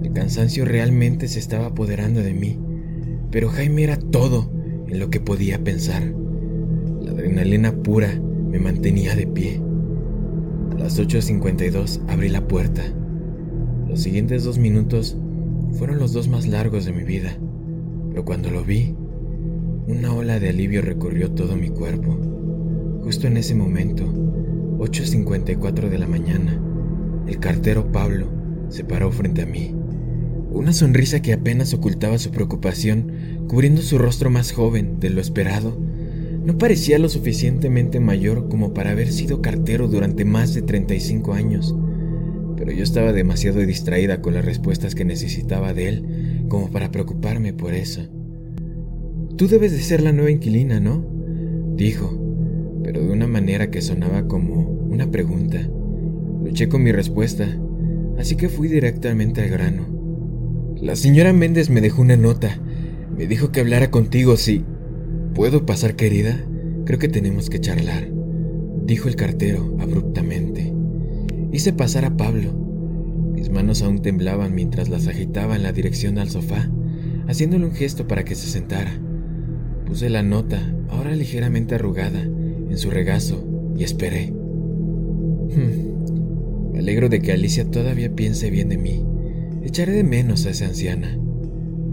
El 0.03 0.11
cansancio 0.11 0.65
realmente 0.65 1.29
se 1.29 1.39
estaba 1.39 1.67
apoderando 1.67 2.21
de 2.21 2.33
mí, 2.33 2.59
pero 3.31 3.47
Jaime 3.47 3.83
era 3.83 3.97
todo 3.97 4.51
en 4.89 4.99
lo 4.99 5.09
que 5.09 5.21
podía 5.21 5.63
pensar. 5.63 6.13
La 7.01 7.11
adrenalina 7.11 7.71
pura 7.71 8.19
me 8.19 8.59
mantenía 8.59 9.15
de 9.15 9.27
pie. 9.27 9.61
A 10.75 10.77
las 10.77 10.99
8.52 10.99 12.01
abrí 12.09 12.27
la 12.27 12.45
puerta. 12.49 12.83
Los 13.87 14.01
siguientes 14.01 14.43
dos 14.43 14.57
minutos 14.57 15.15
fueron 15.73 15.99
los 15.99 16.13
dos 16.13 16.27
más 16.27 16.47
largos 16.47 16.85
de 16.85 16.91
mi 16.91 17.03
vida, 17.03 17.37
pero 18.09 18.25
cuando 18.25 18.49
lo 18.49 18.63
vi, 18.63 18.95
una 19.87 20.13
ola 20.13 20.39
de 20.39 20.49
alivio 20.49 20.81
recorrió 20.81 21.31
todo 21.31 21.55
mi 21.55 21.69
cuerpo. 21.69 22.17
Justo 23.03 23.27
en 23.27 23.37
ese 23.37 23.55
momento, 23.55 24.03
8.54 24.03 25.89
de 25.89 25.97
la 25.97 26.07
mañana, 26.07 26.61
el 27.27 27.39
cartero 27.39 27.91
Pablo 27.91 28.27
se 28.69 28.83
paró 28.83 29.11
frente 29.11 29.43
a 29.43 29.45
mí. 29.45 29.75
Una 30.51 30.73
sonrisa 30.73 31.21
que 31.21 31.33
apenas 31.33 31.73
ocultaba 31.73 32.17
su 32.17 32.31
preocupación, 32.31 33.45
cubriendo 33.47 33.81
su 33.81 33.97
rostro 33.97 34.29
más 34.29 34.51
joven 34.51 34.99
de 34.99 35.09
lo 35.09 35.21
esperado, 35.21 35.77
no 36.45 36.57
parecía 36.57 36.97
lo 36.99 37.09
suficientemente 37.09 37.99
mayor 37.99 38.49
como 38.49 38.73
para 38.73 38.91
haber 38.91 39.11
sido 39.11 39.41
cartero 39.41 39.87
durante 39.87 40.25
más 40.25 40.53
de 40.53 40.61
35 40.61 41.33
años 41.33 41.75
pero 42.59 42.73
yo 42.73 42.83
estaba 42.83 43.13
demasiado 43.13 43.61
distraída 43.61 44.21
con 44.21 44.33
las 44.33 44.43
respuestas 44.43 44.93
que 44.93 45.05
necesitaba 45.05 45.73
de 45.73 45.87
él 45.87 46.45
como 46.49 46.69
para 46.69 46.91
preocuparme 46.91 47.53
por 47.53 47.73
eso. 47.73 48.01
Tú 49.37 49.47
debes 49.47 49.71
de 49.71 49.79
ser 49.79 50.03
la 50.03 50.11
nueva 50.11 50.29
inquilina, 50.29 50.81
¿no? 50.81 51.07
dijo, 51.77 52.13
pero 52.83 53.01
de 53.01 53.09
una 53.09 53.27
manera 53.27 53.71
que 53.71 53.81
sonaba 53.81 54.27
como 54.27 54.59
una 54.89 55.09
pregunta. 55.09 55.69
Luché 56.43 56.67
con 56.67 56.83
mi 56.83 56.91
respuesta, 56.91 57.47
así 58.17 58.35
que 58.35 58.49
fui 58.49 58.67
directamente 58.67 59.41
al 59.41 59.49
grano. 59.49 60.75
La 60.81 60.97
señora 60.97 61.31
Méndez 61.31 61.69
me 61.69 61.79
dejó 61.79 62.01
una 62.01 62.17
nota. 62.17 62.59
Me 63.15 63.25
dijo 63.25 63.53
que 63.53 63.61
hablara 63.61 63.89
contigo 63.89 64.35
si... 64.35 64.65
¿Puedo 65.33 65.65
pasar, 65.65 65.95
querida? 65.95 66.43
Creo 66.85 66.99
que 66.99 67.07
tenemos 67.07 67.49
que 67.49 67.61
charlar, 67.61 68.09
dijo 68.83 69.07
el 69.07 69.15
cartero 69.15 69.77
abruptamente. 69.79 70.48
Hice 71.51 71.73
pasar 71.73 72.05
a 72.05 72.15
Pablo. 72.15 72.53
Mis 73.33 73.49
manos 73.49 73.81
aún 73.81 74.01
temblaban 74.01 74.53
mientras 74.53 74.89
las 74.89 75.07
agitaba 75.07 75.55
en 75.55 75.63
la 75.63 75.71
dirección 75.71 76.19
al 76.19 76.29
sofá, 76.29 76.69
haciéndole 77.27 77.65
un 77.65 77.73
gesto 77.73 78.07
para 78.07 78.23
que 78.23 78.35
se 78.35 78.47
sentara. 78.47 78.91
Puse 79.85 80.09
la 80.09 80.21
nota, 80.21 80.59
ahora 80.89 81.15
ligeramente 81.15 81.75
arrugada, 81.75 82.21
en 82.21 82.77
su 82.77 82.91
regazo 82.91 83.43
y 83.75 83.83
esperé. 83.83 84.31
Hmm. 84.31 86.73
Me 86.73 86.79
alegro 86.79 87.09
de 87.09 87.21
que 87.21 87.31
Alicia 87.31 87.69
todavía 87.69 88.13
piense 88.13 88.51
bien 88.51 88.69
de 88.69 88.77
mí. 88.77 89.03
Echaré 89.63 89.93
de 89.93 90.03
menos 90.03 90.45
a 90.45 90.51
esa 90.51 90.65
anciana, 90.65 91.17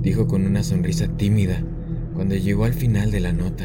dijo 0.03 0.27
con 0.27 0.45
una 0.45 0.63
sonrisa 0.63 1.09
tímida 1.17 1.65
cuando 2.15 2.35
llegó 2.35 2.65
al 2.65 2.75
final 2.75 3.11
de 3.11 3.21
la 3.21 3.33
nota. 3.33 3.65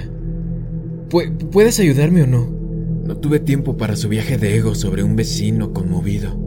¿Puedes 1.09 1.79
ayudarme 1.79 2.23
o 2.23 2.27
no? 2.27 2.60
No 3.03 3.17
tuve 3.17 3.39
tiempo 3.39 3.77
para 3.77 3.95
su 3.95 4.09
viaje 4.09 4.37
de 4.37 4.55
ego 4.55 4.75
sobre 4.75 5.03
un 5.03 5.15
vecino 5.15 5.73
conmovido. 5.73 6.37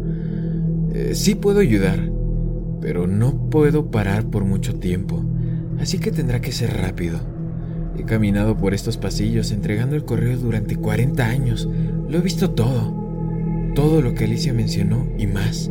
Eh, 0.92 1.12
sí 1.14 1.34
puedo 1.34 1.60
ayudar, 1.60 2.10
pero 2.80 3.06
no 3.06 3.50
puedo 3.50 3.90
parar 3.90 4.30
por 4.30 4.44
mucho 4.44 4.74
tiempo, 4.76 5.24
así 5.78 5.98
que 5.98 6.12
tendrá 6.12 6.40
que 6.40 6.52
ser 6.52 6.76
rápido. 6.76 7.18
He 7.96 8.04
caminado 8.04 8.56
por 8.56 8.74
estos 8.74 8.96
pasillos 8.96 9.50
entregando 9.52 9.96
el 9.96 10.04
correo 10.04 10.36
durante 10.36 10.76
40 10.76 11.26
años. 11.26 11.68
Lo 12.08 12.18
he 12.18 12.20
visto 12.20 12.50
todo. 12.50 12.92
Todo 13.74 14.02
lo 14.02 14.14
que 14.14 14.24
Alicia 14.24 14.52
mencionó 14.52 15.08
y 15.18 15.26
más. 15.26 15.70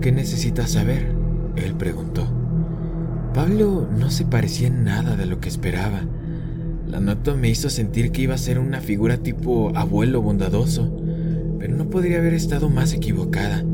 ¿Qué 0.00 0.12
necesitas 0.12 0.70
saber? 0.70 1.14
Él 1.56 1.74
preguntó. 1.74 2.26
Pablo 3.32 3.88
no 3.96 4.10
se 4.10 4.24
parecía 4.24 4.68
en 4.68 4.84
nada 4.84 5.16
de 5.16 5.26
lo 5.26 5.40
que 5.40 5.48
esperaba. 5.48 6.02
La 6.88 7.00
nota 7.00 7.34
me 7.34 7.48
hizo 7.48 7.68
sentir 7.68 8.12
que 8.12 8.22
iba 8.22 8.34
a 8.34 8.38
ser 8.38 8.58
una 8.58 8.80
figura 8.80 9.16
tipo 9.16 9.76
abuelo 9.76 10.22
bondadoso, 10.22 10.96
pero 11.58 11.76
no 11.76 11.90
podría 11.90 12.18
haber 12.18 12.34
estado 12.34 12.70
más 12.70 12.92
equivocada. 12.92 13.64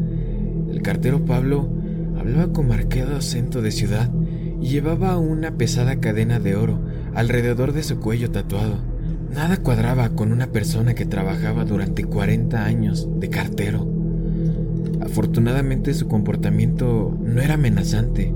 El 0.70 0.80
cartero 0.82 1.24
Pablo 1.24 1.68
hablaba 2.18 2.52
con 2.52 2.68
marcado 2.68 3.16
acento 3.16 3.60
de 3.60 3.70
ciudad 3.70 4.10
y 4.60 4.68
llevaba 4.68 5.18
una 5.18 5.56
pesada 5.56 5.96
cadena 5.96 6.40
de 6.40 6.56
oro 6.56 6.80
alrededor 7.14 7.72
de 7.72 7.82
su 7.82 8.00
cuello 8.00 8.30
tatuado. 8.30 8.78
Nada 9.30 9.58
cuadraba 9.58 10.10
con 10.10 10.32
una 10.32 10.46
persona 10.46 10.94
que 10.94 11.04
trabajaba 11.04 11.64
durante 11.64 12.04
40 12.04 12.64
años 12.64 13.08
de 13.18 13.28
cartero. 13.28 13.86
Afortunadamente 15.00 15.92
su 15.92 16.08
comportamiento 16.08 17.14
no 17.20 17.42
era 17.42 17.54
amenazante, 17.54 18.32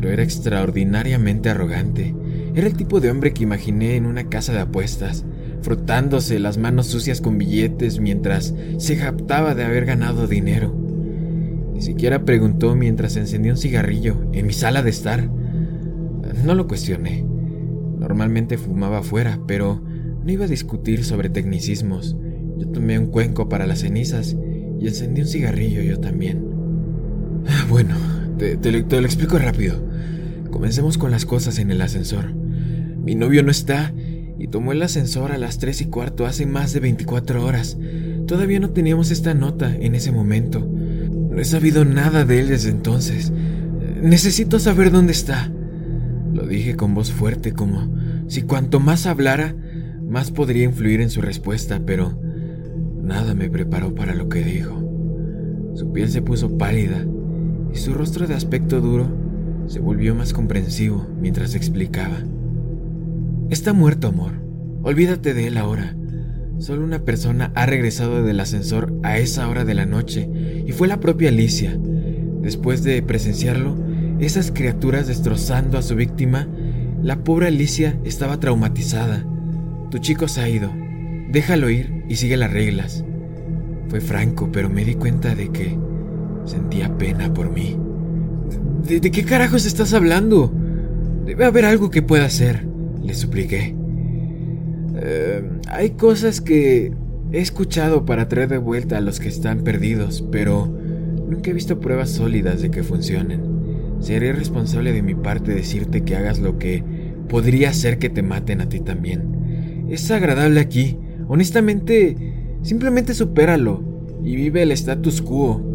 pero 0.00 0.12
era 0.12 0.22
extraordinariamente 0.22 1.50
arrogante 1.50 2.14
era 2.54 2.66
el 2.66 2.74
tipo 2.74 3.00
de 3.00 3.10
hombre 3.10 3.32
que 3.32 3.44
imaginé 3.44 3.96
en 3.96 4.06
una 4.06 4.28
casa 4.28 4.52
de 4.52 4.60
apuestas, 4.60 5.24
frotándose 5.62 6.38
las 6.40 6.58
manos 6.58 6.86
sucias 6.86 7.20
con 7.20 7.38
billetes 7.38 8.00
mientras 8.00 8.54
se 8.78 8.96
jactaba 8.96 9.54
de 9.54 9.64
haber 9.64 9.84
ganado 9.84 10.26
dinero. 10.26 10.74
Ni 11.72 11.80
siquiera 11.80 12.24
preguntó 12.24 12.74
mientras 12.74 13.16
encendía 13.16 13.52
un 13.52 13.58
cigarrillo 13.58 14.16
en 14.32 14.46
mi 14.46 14.52
sala 14.52 14.82
de 14.82 14.90
estar. 14.90 15.30
No 16.44 16.54
lo 16.54 16.66
cuestioné. 16.66 17.24
Normalmente 17.98 18.58
fumaba 18.58 18.98
afuera, 18.98 19.38
pero 19.46 19.80
no 20.24 20.32
iba 20.32 20.46
a 20.46 20.48
discutir 20.48 21.04
sobre 21.04 21.30
tecnicismos. 21.30 22.16
Yo 22.58 22.68
tomé 22.68 22.98
un 22.98 23.06
cuenco 23.06 23.48
para 23.48 23.66
las 23.66 23.80
cenizas 23.80 24.36
y 24.80 24.88
encendí 24.88 25.20
un 25.20 25.28
cigarrillo 25.28 25.82
yo 25.82 26.00
también. 26.00 26.44
Ah, 27.46 27.66
bueno, 27.68 27.94
te, 28.40 28.82
te 28.82 29.00
lo 29.00 29.06
explico 29.06 29.38
rápido. 29.38 29.76
Comencemos 30.50 30.96
con 30.96 31.10
las 31.10 31.26
cosas 31.26 31.58
en 31.58 31.70
el 31.70 31.82
ascensor. 31.82 32.32
Mi 32.34 33.14
novio 33.14 33.42
no 33.42 33.50
está 33.50 33.92
y 34.38 34.48
tomó 34.48 34.72
el 34.72 34.82
ascensor 34.82 35.30
a 35.30 35.38
las 35.38 35.58
3 35.58 35.82
y 35.82 35.84
cuarto 35.86 36.24
hace 36.24 36.46
más 36.46 36.72
de 36.72 36.80
24 36.80 37.44
horas. 37.44 37.76
Todavía 38.26 38.58
no 38.58 38.70
teníamos 38.70 39.10
esta 39.10 39.34
nota 39.34 39.76
en 39.76 39.94
ese 39.94 40.10
momento. 40.10 40.60
No 40.60 41.38
he 41.38 41.44
sabido 41.44 41.84
nada 41.84 42.24
de 42.24 42.40
él 42.40 42.48
desde 42.48 42.70
entonces. 42.70 43.30
Necesito 44.00 44.58
saber 44.58 44.90
dónde 44.90 45.12
está. 45.12 45.52
Lo 46.32 46.46
dije 46.46 46.76
con 46.76 46.94
voz 46.94 47.12
fuerte, 47.12 47.52
como 47.52 47.94
si 48.28 48.42
cuanto 48.42 48.80
más 48.80 49.04
hablara, 49.04 49.54
más 50.08 50.30
podría 50.30 50.64
influir 50.64 51.02
en 51.02 51.10
su 51.10 51.20
respuesta, 51.20 51.82
pero 51.84 52.18
nada 53.02 53.34
me 53.34 53.50
preparó 53.50 53.94
para 53.94 54.14
lo 54.14 54.28
que 54.28 54.42
dijo. 54.42 54.78
Su 55.74 55.92
piel 55.92 56.08
se 56.08 56.22
puso 56.22 56.56
pálida 56.56 57.04
y 57.72 57.78
su 57.78 57.94
rostro 57.94 58.26
de 58.26 58.34
aspecto 58.34 58.80
duro 58.80 59.08
se 59.66 59.80
volvió 59.80 60.14
más 60.14 60.32
comprensivo 60.32 61.06
mientras 61.20 61.54
explicaba. 61.54 62.18
Está 63.50 63.72
muerto, 63.72 64.08
amor. 64.08 64.32
Olvídate 64.82 65.34
de 65.34 65.46
él 65.46 65.56
ahora. 65.56 65.94
Solo 66.58 66.84
una 66.84 67.04
persona 67.04 67.52
ha 67.54 67.66
regresado 67.66 68.22
del 68.22 68.40
ascensor 68.40 68.92
a 69.02 69.18
esa 69.18 69.48
hora 69.48 69.64
de 69.64 69.74
la 69.74 69.86
noche 69.86 70.28
y 70.66 70.72
fue 70.72 70.88
la 70.88 71.00
propia 71.00 71.30
Alicia. 71.30 71.78
Después 72.42 72.82
de 72.82 73.02
presenciarlo, 73.02 73.76
esas 74.18 74.50
criaturas 74.50 75.06
destrozando 75.06 75.78
a 75.78 75.82
su 75.82 75.96
víctima, 75.96 76.48
la 77.02 77.24
pobre 77.24 77.46
Alicia 77.46 77.98
estaba 78.04 78.40
traumatizada. 78.40 79.24
Tu 79.90 79.98
chico 79.98 80.28
se 80.28 80.40
ha 80.42 80.48
ido. 80.48 80.70
Déjalo 81.30 81.70
ir 81.70 82.04
y 82.08 82.16
sigue 82.16 82.36
las 82.36 82.52
reglas. 82.52 83.04
Fue 83.88 84.00
franco, 84.00 84.50
pero 84.52 84.68
me 84.68 84.84
di 84.84 84.94
cuenta 84.94 85.34
de 85.34 85.48
que 85.48 85.78
sentía 86.44 86.96
pena 86.96 87.32
por 87.32 87.50
mí. 87.50 87.76
¿De, 88.86 89.00
qué 89.10 89.24
carajos 89.24 89.66
estás 89.66 89.92
hablando? 89.94 90.52
Debe 91.24 91.44
haber 91.44 91.64
algo 91.64 91.90
que 91.90 92.02
pueda 92.02 92.24
hacer, 92.24 92.66
le 93.02 93.14
supliqué. 93.14 93.74
Eh, 94.96 95.42
hay 95.68 95.90
cosas 95.90 96.40
que 96.40 96.92
he 97.32 97.40
escuchado 97.40 98.04
para 98.04 98.28
traer 98.28 98.48
de 98.48 98.58
vuelta 98.58 98.98
a 98.98 99.00
los 99.00 99.20
que 99.20 99.28
están 99.28 99.62
perdidos, 99.62 100.24
pero 100.32 100.66
nunca 101.28 101.50
he 101.50 101.54
visto 101.54 101.80
pruebas 101.80 102.10
sólidas 102.10 102.62
de 102.62 102.70
que 102.70 102.82
funcionen. 102.82 103.42
Sería 104.00 104.30
irresponsable 104.30 104.92
de 104.92 105.02
mi 105.02 105.14
parte 105.14 105.54
decirte 105.54 106.02
que 106.02 106.16
hagas 106.16 106.38
lo 106.38 106.58
que 106.58 106.82
podría 107.28 107.70
hacer 107.70 107.98
que 107.98 108.10
te 108.10 108.22
maten 108.22 108.60
a 108.60 108.68
ti 108.68 108.80
también. 108.80 109.86
Es 109.88 110.10
agradable 110.10 110.60
aquí. 110.60 110.98
Honestamente, 111.28 112.16
simplemente 112.62 113.14
supéralo 113.14 113.84
y 114.24 114.36
vive 114.36 114.62
el 114.62 114.72
status 114.72 115.22
quo. 115.22 115.69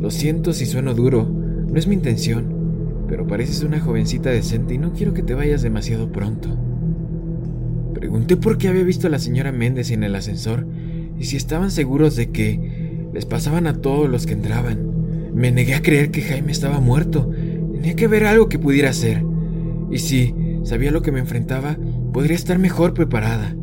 Lo 0.00 0.10
siento 0.10 0.52
si 0.52 0.66
sueno 0.66 0.94
duro, 0.94 1.28
no 1.28 1.78
es 1.78 1.86
mi 1.86 1.94
intención, 1.94 3.04
pero 3.08 3.26
pareces 3.26 3.62
una 3.62 3.80
jovencita 3.80 4.30
decente 4.30 4.74
y 4.74 4.78
no 4.78 4.92
quiero 4.92 5.14
que 5.14 5.22
te 5.22 5.34
vayas 5.34 5.62
demasiado 5.62 6.10
pronto. 6.12 6.48
Pregunté 7.94 8.36
por 8.36 8.58
qué 8.58 8.68
había 8.68 8.84
visto 8.84 9.06
a 9.06 9.10
la 9.10 9.18
señora 9.18 9.52
Méndez 9.52 9.90
en 9.90 10.02
el 10.02 10.14
ascensor 10.14 10.66
y 11.18 11.24
si 11.24 11.36
estaban 11.36 11.70
seguros 11.70 12.14
de 12.16 12.30
que 12.30 13.08
les 13.12 13.24
pasaban 13.24 13.66
a 13.66 13.80
todos 13.80 14.10
los 14.10 14.26
que 14.26 14.34
entraban. 14.34 15.32
Me 15.34 15.50
negué 15.50 15.74
a 15.74 15.82
creer 15.82 16.10
que 16.10 16.22
Jaime 16.22 16.52
estaba 16.52 16.80
muerto. 16.80 17.30
Tenía 17.72 17.96
que 17.96 18.08
ver 18.08 18.26
algo 18.26 18.48
que 18.48 18.58
pudiera 18.58 18.90
hacer. 18.90 19.24
Y 19.90 19.98
si 19.98 20.34
sabía 20.64 20.90
lo 20.90 21.02
que 21.02 21.12
me 21.12 21.20
enfrentaba, 21.20 21.78
podría 22.12 22.36
estar 22.36 22.58
mejor 22.58 22.94
preparada. 22.94 23.56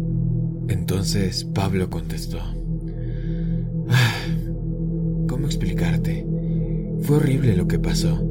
Entonces 0.67 1.46
Pablo 1.46 1.89
contestó. 1.89 2.62
Ah, 5.43 5.47
¿Cómo 5.47 5.51
explicarte? 5.51 6.25
Fue 7.01 7.17
horrible 7.17 7.58
lo 7.58 7.67
que 7.67 7.77
pasó. 7.77 8.25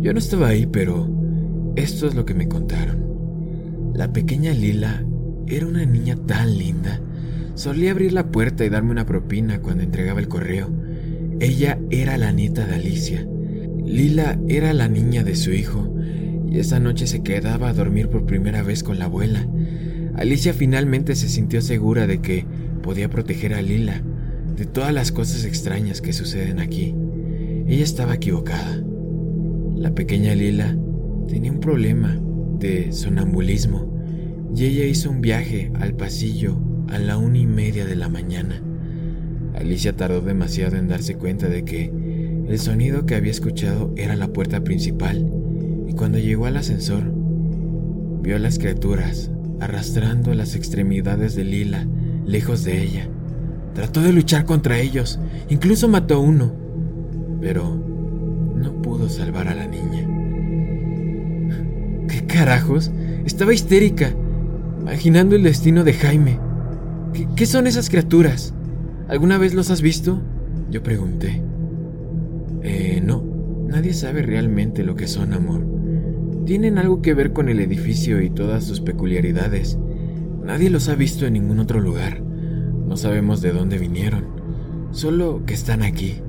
Yo 0.00 0.14
no 0.14 0.18
estaba 0.18 0.48
ahí, 0.48 0.64
pero 0.64 1.06
esto 1.76 2.08
es 2.08 2.14
lo 2.14 2.24
que 2.24 2.32
me 2.32 2.48
contaron. 2.48 3.92
La 3.94 4.14
pequeña 4.14 4.52
Lila 4.52 5.04
era 5.46 5.66
una 5.66 5.84
niña 5.84 6.16
tan 6.16 6.56
linda. 6.56 7.02
Solía 7.54 7.90
abrir 7.90 8.14
la 8.14 8.30
puerta 8.30 8.64
y 8.64 8.70
darme 8.70 8.92
una 8.92 9.04
propina 9.04 9.60
cuando 9.60 9.82
entregaba 9.82 10.20
el 10.20 10.28
correo. 10.28 10.70
Ella 11.38 11.78
era 11.90 12.16
la 12.16 12.32
nieta 12.32 12.66
de 12.66 12.76
Alicia. 12.76 13.28
Lila 13.84 14.40
era 14.48 14.72
la 14.72 14.88
niña 14.88 15.24
de 15.24 15.36
su 15.36 15.52
hijo, 15.52 15.94
y 16.50 16.60
esa 16.60 16.80
noche 16.80 17.06
se 17.06 17.22
quedaba 17.22 17.68
a 17.68 17.74
dormir 17.74 18.08
por 18.08 18.24
primera 18.24 18.62
vez 18.62 18.82
con 18.82 18.98
la 18.98 19.04
abuela. 19.04 19.46
Alicia 20.16 20.54
finalmente 20.54 21.14
se 21.14 21.28
sintió 21.28 21.60
segura 21.60 22.06
de 22.06 22.22
que 22.22 22.46
podía 22.82 23.10
proteger 23.10 23.52
a 23.52 23.60
Lila 23.60 24.02
de 24.58 24.66
todas 24.66 24.92
las 24.92 25.12
cosas 25.12 25.44
extrañas 25.44 26.00
que 26.00 26.12
suceden 26.12 26.58
aquí. 26.58 26.94
Ella 27.68 27.84
estaba 27.84 28.14
equivocada. 28.14 28.82
La 29.76 29.94
pequeña 29.94 30.34
Lila 30.34 30.76
tenía 31.28 31.52
un 31.52 31.60
problema 31.60 32.18
de 32.58 32.90
sonambulismo 32.92 33.94
y 34.54 34.64
ella 34.64 34.84
hizo 34.84 35.10
un 35.10 35.20
viaje 35.20 35.70
al 35.78 35.94
pasillo 35.94 36.58
a 36.88 36.98
la 36.98 37.18
una 37.18 37.38
y 37.38 37.46
media 37.46 37.86
de 37.86 37.94
la 37.94 38.08
mañana. 38.08 38.60
Alicia 39.54 39.94
tardó 39.94 40.22
demasiado 40.22 40.76
en 40.76 40.88
darse 40.88 41.14
cuenta 41.14 41.48
de 41.48 41.64
que 41.64 41.92
el 42.48 42.58
sonido 42.58 43.06
que 43.06 43.14
había 43.14 43.30
escuchado 43.30 43.92
era 43.96 44.16
la 44.16 44.32
puerta 44.32 44.64
principal 44.64 45.30
y 45.86 45.92
cuando 45.92 46.18
llegó 46.18 46.46
al 46.46 46.56
ascensor 46.56 47.12
vio 48.22 48.34
a 48.34 48.40
las 48.40 48.58
criaturas 48.58 49.30
arrastrando 49.60 50.34
las 50.34 50.56
extremidades 50.56 51.36
de 51.36 51.44
Lila 51.44 51.86
lejos 52.24 52.64
de 52.64 52.82
ella. 52.82 53.08
Trató 53.78 54.02
de 54.02 54.12
luchar 54.12 54.44
contra 54.44 54.80
ellos, 54.80 55.20
incluso 55.48 55.86
mató 55.86 56.16
a 56.16 56.18
uno, 56.18 56.52
pero 57.40 57.76
no 58.56 58.82
pudo 58.82 59.08
salvar 59.08 59.46
a 59.46 59.54
la 59.54 59.68
niña. 59.68 60.04
¿Qué 62.08 62.26
carajos? 62.26 62.90
Estaba 63.24 63.54
histérica 63.54 64.10
imaginando 64.80 65.36
el 65.36 65.44
destino 65.44 65.84
de 65.84 65.92
Jaime. 65.92 66.40
¿Qué, 67.36 67.46
son 67.46 67.68
esas 67.68 67.88
criaturas? 67.88 68.52
¿Alguna 69.06 69.38
vez 69.38 69.54
los 69.54 69.70
has 69.70 69.80
visto? 69.80 70.20
Yo 70.72 70.82
pregunté. 70.82 71.40
Eh, 72.64 73.00
no, 73.00 73.22
nadie 73.68 73.94
sabe 73.94 74.22
realmente 74.22 74.82
lo 74.82 74.96
que 74.96 75.06
son, 75.06 75.32
amor. 75.32 75.64
Tienen 76.46 76.78
algo 76.78 77.00
que 77.00 77.14
ver 77.14 77.32
con 77.32 77.48
el 77.48 77.60
edificio 77.60 78.20
y 78.22 78.28
todas 78.28 78.64
sus 78.64 78.80
peculiaridades. 78.80 79.78
Nadie 80.42 80.68
los 80.68 80.88
ha 80.88 80.96
visto 80.96 81.26
en 81.26 81.34
ningún 81.34 81.60
otro 81.60 81.78
lugar. 81.78 82.26
No 82.88 82.96
sabemos 82.96 83.40
de 83.40 83.52
dónde 83.52 83.78
vinieron, 83.78 84.24
solo 84.90 85.42
que 85.46 85.54
están 85.54 85.82
aquí. 85.82 86.22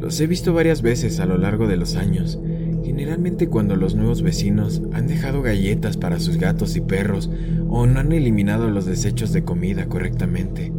Los 0.00 0.18
he 0.20 0.26
visto 0.26 0.52
varias 0.52 0.82
veces 0.82 1.20
a 1.20 1.26
lo 1.26 1.38
largo 1.38 1.66
de 1.68 1.76
los 1.76 1.94
años 1.94 2.38
Generalmente 2.84 3.48
cuando 3.48 3.76
los 3.76 3.94
nuevos 3.94 4.20
vecinos 4.20 4.82
han 4.92 5.06
dejado 5.06 5.40
galletas 5.40 5.96
para 5.96 6.20
sus 6.20 6.36
gatos 6.36 6.76
y 6.76 6.82
perros 6.82 7.30
o 7.68 7.86
no 7.86 7.98
han 7.98 8.12
eliminado 8.12 8.68
los 8.68 8.84
desechos 8.84 9.32
de 9.32 9.42
comida 9.42 9.86
correctamente. 9.86 10.70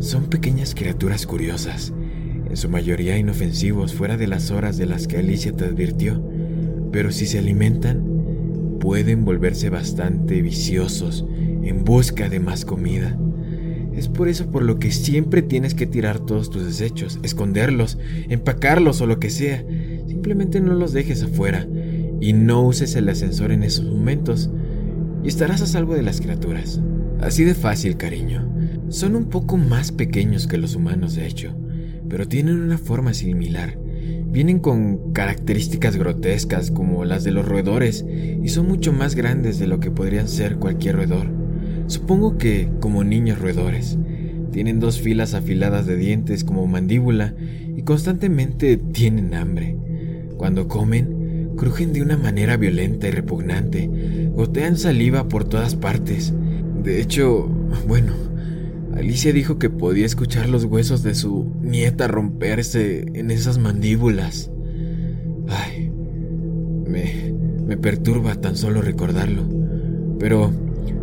Son 0.00 0.26
pequeñas 0.26 0.74
criaturas 0.74 1.26
curiosas, 1.26 1.92
en 2.50 2.56
su 2.56 2.68
mayoría 2.68 3.16
inofensivos 3.16 3.94
fuera 3.94 4.16
de 4.16 4.26
las 4.26 4.50
horas 4.50 4.76
de 4.78 4.86
las 4.86 5.06
que 5.06 5.18
Alicia 5.18 5.52
te 5.52 5.64
advirtió, 5.64 6.20
pero 6.90 7.12
si 7.12 7.24
se 7.24 7.38
alimentan, 7.38 8.78
pueden 8.80 9.24
volverse 9.24 9.70
bastante 9.70 10.42
viciosos 10.42 11.24
en 11.62 11.84
busca 11.84 12.28
de 12.28 12.40
más 12.40 12.64
comida. 12.64 13.16
Es 13.98 14.08
por 14.08 14.28
eso 14.28 14.50
por 14.50 14.62
lo 14.62 14.78
que 14.78 14.92
siempre 14.92 15.42
tienes 15.42 15.74
que 15.74 15.86
tirar 15.86 16.20
todos 16.20 16.50
tus 16.50 16.64
desechos, 16.64 17.18
esconderlos, 17.24 17.98
empacarlos 18.28 19.00
o 19.00 19.06
lo 19.06 19.18
que 19.18 19.28
sea, 19.28 19.64
Simplemente 20.18 20.60
no 20.60 20.74
los 20.74 20.92
dejes 20.92 21.22
afuera 21.22 21.66
y 22.20 22.32
no 22.32 22.66
uses 22.66 22.96
el 22.96 23.08
ascensor 23.08 23.52
en 23.52 23.62
esos 23.62 23.84
momentos 23.84 24.50
y 25.22 25.28
estarás 25.28 25.62
a 25.62 25.66
salvo 25.66 25.94
de 25.94 26.02
las 26.02 26.20
criaturas. 26.20 26.80
Así 27.20 27.44
de 27.44 27.54
fácil, 27.54 27.96
cariño. 27.96 28.50
Son 28.88 29.14
un 29.14 29.26
poco 29.26 29.56
más 29.56 29.92
pequeños 29.92 30.46
que 30.46 30.58
los 30.58 30.74
humanos, 30.74 31.14
de 31.14 31.26
hecho, 31.26 31.54
pero 32.08 32.26
tienen 32.26 32.60
una 32.60 32.78
forma 32.78 33.14
similar. 33.14 33.78
Vienen 34.26 34.60
con 34.60 35.12
características 35.12 35.96
grotescas 35.96 36.70
como 36.70 37.04
las 37.04 37.22
de 37.22 37.30
los 37.30 37.46
roedores 37.46 38.04
y 38.42 38.48
son 38.48 38.66
mucho 38.66 38.92
más 38.92 39.14
grandes 39.14 39.58
de 39.58 39.66
lo 39.66 39.78
que 39.78 39.90
podrían 39.90 40.28
ser 40.28 40.56
cualquier 40.56 40.96
roedor. 40.96 41.37
Supongo 41.88 42.36
que 42.36 42.68
como 42.80 43.02
niños 43.02 43.38
roedores. 43.38 43.98
Tienen 44.52 44.78
dos 44.78 45.00
filas 45.00 45.34
afiladas 45.34 45.86
de 45.86 45.96
dientes 45.96 46.44
como 46.44 46.66
mandíbula 46.66 47.34
y 47.76 47.82
constantemente 47.82 48.76
tienen 48.76 49.34
hambre. 49.34 49.76
Cuando 50.36 50.68
comen, 50.68 51.52
crujen 51.56 51.92
de 51.94 52.02
una 52.02 52.16
manera 52.18 52.58
violenta 52.58 53.08
y 53.08 53.10
repugnante, 53.10 53.90
gotean 54.34 54.76
saliva 54.76 55.28
por 55.28 55.44
todas 55.44 55.76
partes. 55.76 56.34
De 56.82 57.00
hecho, 57.00 57.46
bueno, 57.86 58.12
Alicia 58.94 59.32
dijo 59.32 59.58
que 59.58 59.70
podía 59.70 60.04
escuchar 60.04 60.48
los 60.48 60.64
huesos 60.64 61.02
de 61.02 61.14
su 61.14 61.50
nieta 61.62 62.06
romperse 62.06 63.06
en 63.14 63.30
esas 63.30 63.56
mandíbulas. 63.58 64.50
Ay, 65.48 65.90
me, 66.86 67.32
me 67.66 67.76
perturba 67.78 68.34
tan 68.34 68.56
solo 68.56 68.82
recordarlo. 68.82 69.44
Pero 70.18 70.52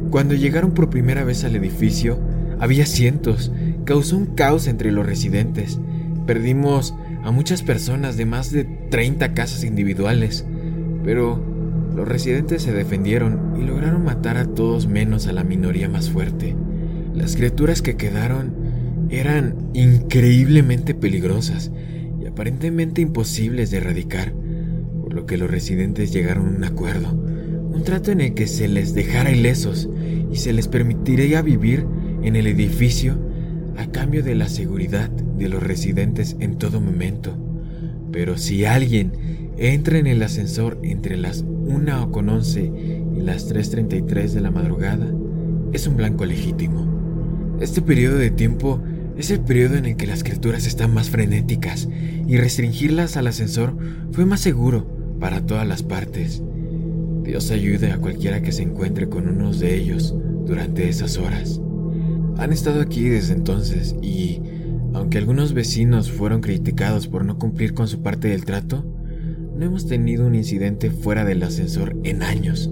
cuando 0.09 0.33
llegaron 0.33 0.71
por 0.71 0.89
primera 0.89 1.23
vez 1.23 1.43
al 1.43 1.55
edificio, 1.55 2.19
había 2.59 2.85
cientos. 2.85 3.51
Causó 3.83 4.17
un 4.17 4.27
caos 4.27 4.67
entre 4.67 4.91
los 4.91 5.05
residentes. 5.05 5.79
Perdimos 6.25 6.95
a 7.23 7.31
muchas 7.31 7.63
personas 7.63 8.17
de 8.17 8.25
más 8.25 8.51
de 8.51 8.63
30 8.63 9.33
casas 9.33 9.63
individuales, 9.63 10.45
pero 11.03 11.43
los 11.95 12.07
residentes 12.07 12.63
se 12.63 12.73
defendieron 12.73 13.55
y 13.59 13.63
lograron 13.63 14.03
matar 14.03 14.37
a 14.37 14.45
todos 14.45 14.87
menos 14.87 15.27
a 15.27 15.33
la 15.33 15.43
minoría 15.43 15.89
más 15.89 16.09
fuerte. 16.09 16.55
Las 17.13 17.35
criaturas 17.35 17.81
que 17.81 17.95
quedaron 17.95 18.53
eran 19.09 19.55
increíblemente 19.73 20.93
peligrosas 20.93 21.71
y 22.21 22.25
aparentemente 22.25 23.01
imposibles 23.01 23.71
de 23.71 23.77
erradicar, 23.77 24.33
por 25.01 25.13
lo 25.13 25.25
que 25.25 25.37
los 25.37 25.49
residentes 25.49 26.11
llegaron 26.11 26.47
a 26.47 26.57
un 26.57 26.63
acuerdo, 26.63 27.17
un 27.75 27.83
trato 27.83 28.11
en 28.11 28.21
el 28.21 28.33
que 28.33 28.47
se 28.47 28.69
les 28.69 28.93
dejara 28.93 29.31
ilesos 29.31 29.89
y 30.31 30.37
se 30.37 30.53
les 30.53 30.69
permitiría 30.69 31.41
vivir 31.41 31.85
en 32.23 32.37
el 32.37 32.47
edificio 32.47 33.19
a 33.75 33.87
cambio 33.87 34.23
de 34.23 34.33
la 34.33 34.47
seguridad 34.47 35.09
de 35.09 35.49
los 35.49 35.61
residentes 35.61 36.37
en 36.39 36.57
todo 36.57 36.79
momento. 36.79 37.37
Pero 38.13 38.37
si 38.37 38.63
alguien 38.63 39.11
entra 39.57 39.97
en 39.97 40.07
el 40.07 40.23
ascensor 40.23 40.79
entre 40.83 41.17
las 41.17 41.43
1 41.43 42.11
con 42.13 42.29
11 42.29 42.61
y 43.17 43.21
las 43.21 43.53
3.33 43.53 44.29
de 44.29 44.41
la 44.41 44.51
madrugada, 44.51 45.13
es 45.73 45.85
un 45.85 45.97
blanco 45.97 46.25
legítimo. 46.25 47.57
Este 47.59 47.81
periodo 47.81 48.17
de 48.17 48.31
tiempo 48.31 48.81
es 49.17 49.31
el 49.31 49.41
periodo 49.41 49.75
en 49.75 49.85
el 49.85 49.97
que 49.97 50.07
las 50.07 50.23
criaturas 50.23 50.65
están 50.65 50.93
más 50.93 51.09
frenéticas 51.09 51.89
y 52.25 52.37
restringirlas 52.37 53.17
al 53.17 53.27
ascensor 53.27 53.77
fue 54.13 54.25
más 54.25 54.39
seguro 54.39 54.87
para 55.19 55.45
todas 55.45 55.67
las 55.67 55.83
partes. 55.83 56.41
Dios 57.25 57.49
ayude 57.51 57.91
a 57.91 57.97
cualquiera 57.97 58.41
que 58.41 58.51
se 58.51 58.61
encuentre 58.61 59.09
con 59.09 59.27
unos 59.27 59.59
de 59.59 59.75
ellos 59.75 60.15
durante 60.45 60.87
esas 60.87 61.17
horas. 61.17 61.59
Han 62.37 62.53
estado 62.53 62.81
aquí 62.81 63.09
desde 63.09 63.33
entonces 63.33 63.95
y, 64.01 64.41
aunque 64.93 65.17
algunos 65.17 65.53
vecinos 65.53 66.11
fueron 66.11 66.41
criticados 66.41 67.07
por 67.07 67.25
no 67.25 67.39
cumplir 67.39 67.73
con 67.73 67.87
su 67.87 68.01
parte 68.01 68.27
del 68.27 68.45
trato, 68.45 68.85
no 69.57 69.65
hemos 69.65 69.87
tenido 69.87 70.27
un 70.27 70.35
incidente 70.35 70.91
fuera 70.91 71.25
del 71.25 71.41
ascensor 71.43 71.97
en 72.03 72.21
años. 72.21 72.69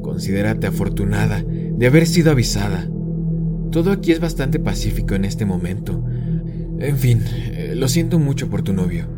Considérate 0.00 0.66
afortunada 0.66 1.44
de 1.44 1.86
haber 1.86 2.06
sido 2.06 2.30
avisada. 2.30 2.88
Todo 3.70 3.90
aquí 3.90 4.12
es 4.12 4.20
bastante 4.20 4.58
pacífico 4.60 5.14
en 5.14 5.24
este 5.24 5.44
momento. 5.44 6.04
En 6.78 6.96
fin, 6.96 7.22
eh, 7.26 7.74
lo 7.76 7.88
siento 7.88 8.18
mucho 8.18 8.48
por 8.48 8.62
tu 8.62 8.72
novio. 8.72 9.08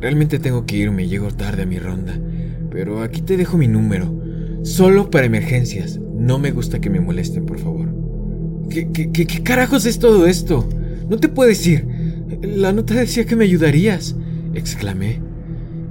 Realmente 0.00 0.38
tengo 0.38 0.66
que 0.66 0.76
irme, 0.76 1.08
llego 1.08 1.30
tarde 1.30 1.62
a 1.62 1.66
mi 1.66 1.78
ronda. 1.78 2.18
Pero 2.70 3.02
aquí 3.02 3.22
te 3.22 3.36
dejo 3.36 3.58
mi 3.58 3.68
número. 3.68 4.14
Solo 4.62 5.10
para 5.10 5.26
emergencias. 5.26 5.98
No 5.98 6.38
me 6.38 6.50
gusta 6.50 6.80
que 6.80 6.90
me 6.90 7.00
molesten, 7.00 7.46
por 7.46 7.58
favor. 7.58 7.88
¿Qué, 8.68 8.90
qué, 8.92 9.10
qué, 9.10 9.42
carajos 9.42 9.86
es 9.86 9.98
todo 9.98 10.26
esto? 10.26 10.68
No 11.08 11.18
te 11.18 11.28
puedes 11.28 11.66
ir. 11.66 11.86
La 12.42 12.72
nota 12.72 12.94
decía 12.94 13.24
que 13.24 13.36
me 13.36 13.44
ayudarías, 13.44 14.14
exclamé. 14.54 15.20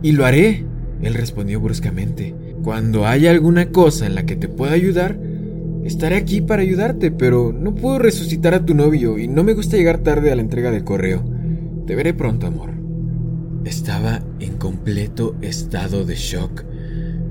Y 0.02 0.14
lo 0.14 0.26
haré, 0.26 0.66
él 1.02 1.14
respondió 1.14 1.60
bruscamente. 1.60 2.34
Cuando 2.64 3.06
haya 3.06 3.32
alguna 3.32 3.72
cosa 3.72 4.06
en 4.06 4.16
la 4.16 4.26
que 4.26 4.36
te 4.36 4.48
pueda 4.48 4.74
ayudar, 4.74 5.20
estaré 5.84 6.16
aquí 6.16 6.42
para 6.42 6.62
ayudarte, 6.62 7.12
pero 7.12 7.52
no 7.52 7.76
puedo 7.76 8.00
resucitar 8.00 8.54
a 8.54 8.66
tu 8.66 8.76
novio 8.76 9.18
y 9.18 9.28
no 9.28 9.44
me 9.44 9.54
gusta 9.54 9.76
llegar 9.76 10.00
tarde 10.00 10.32
a 10.32 10.36
la 10.36 10.42
entrega 10.42 10.72
del 10.72 10.84
correo. 10.84 11.24
Te 11.86 11.96
veré 11.96 12.14
pronto, 12.14 12.48
amor. 12.48 12.70
Estaba 13.66 14.22
en 14.40 14.58
completo 14.58 15.36
estado 15.42 16.06
de 16.06 16.16
shock. 16.16 16.64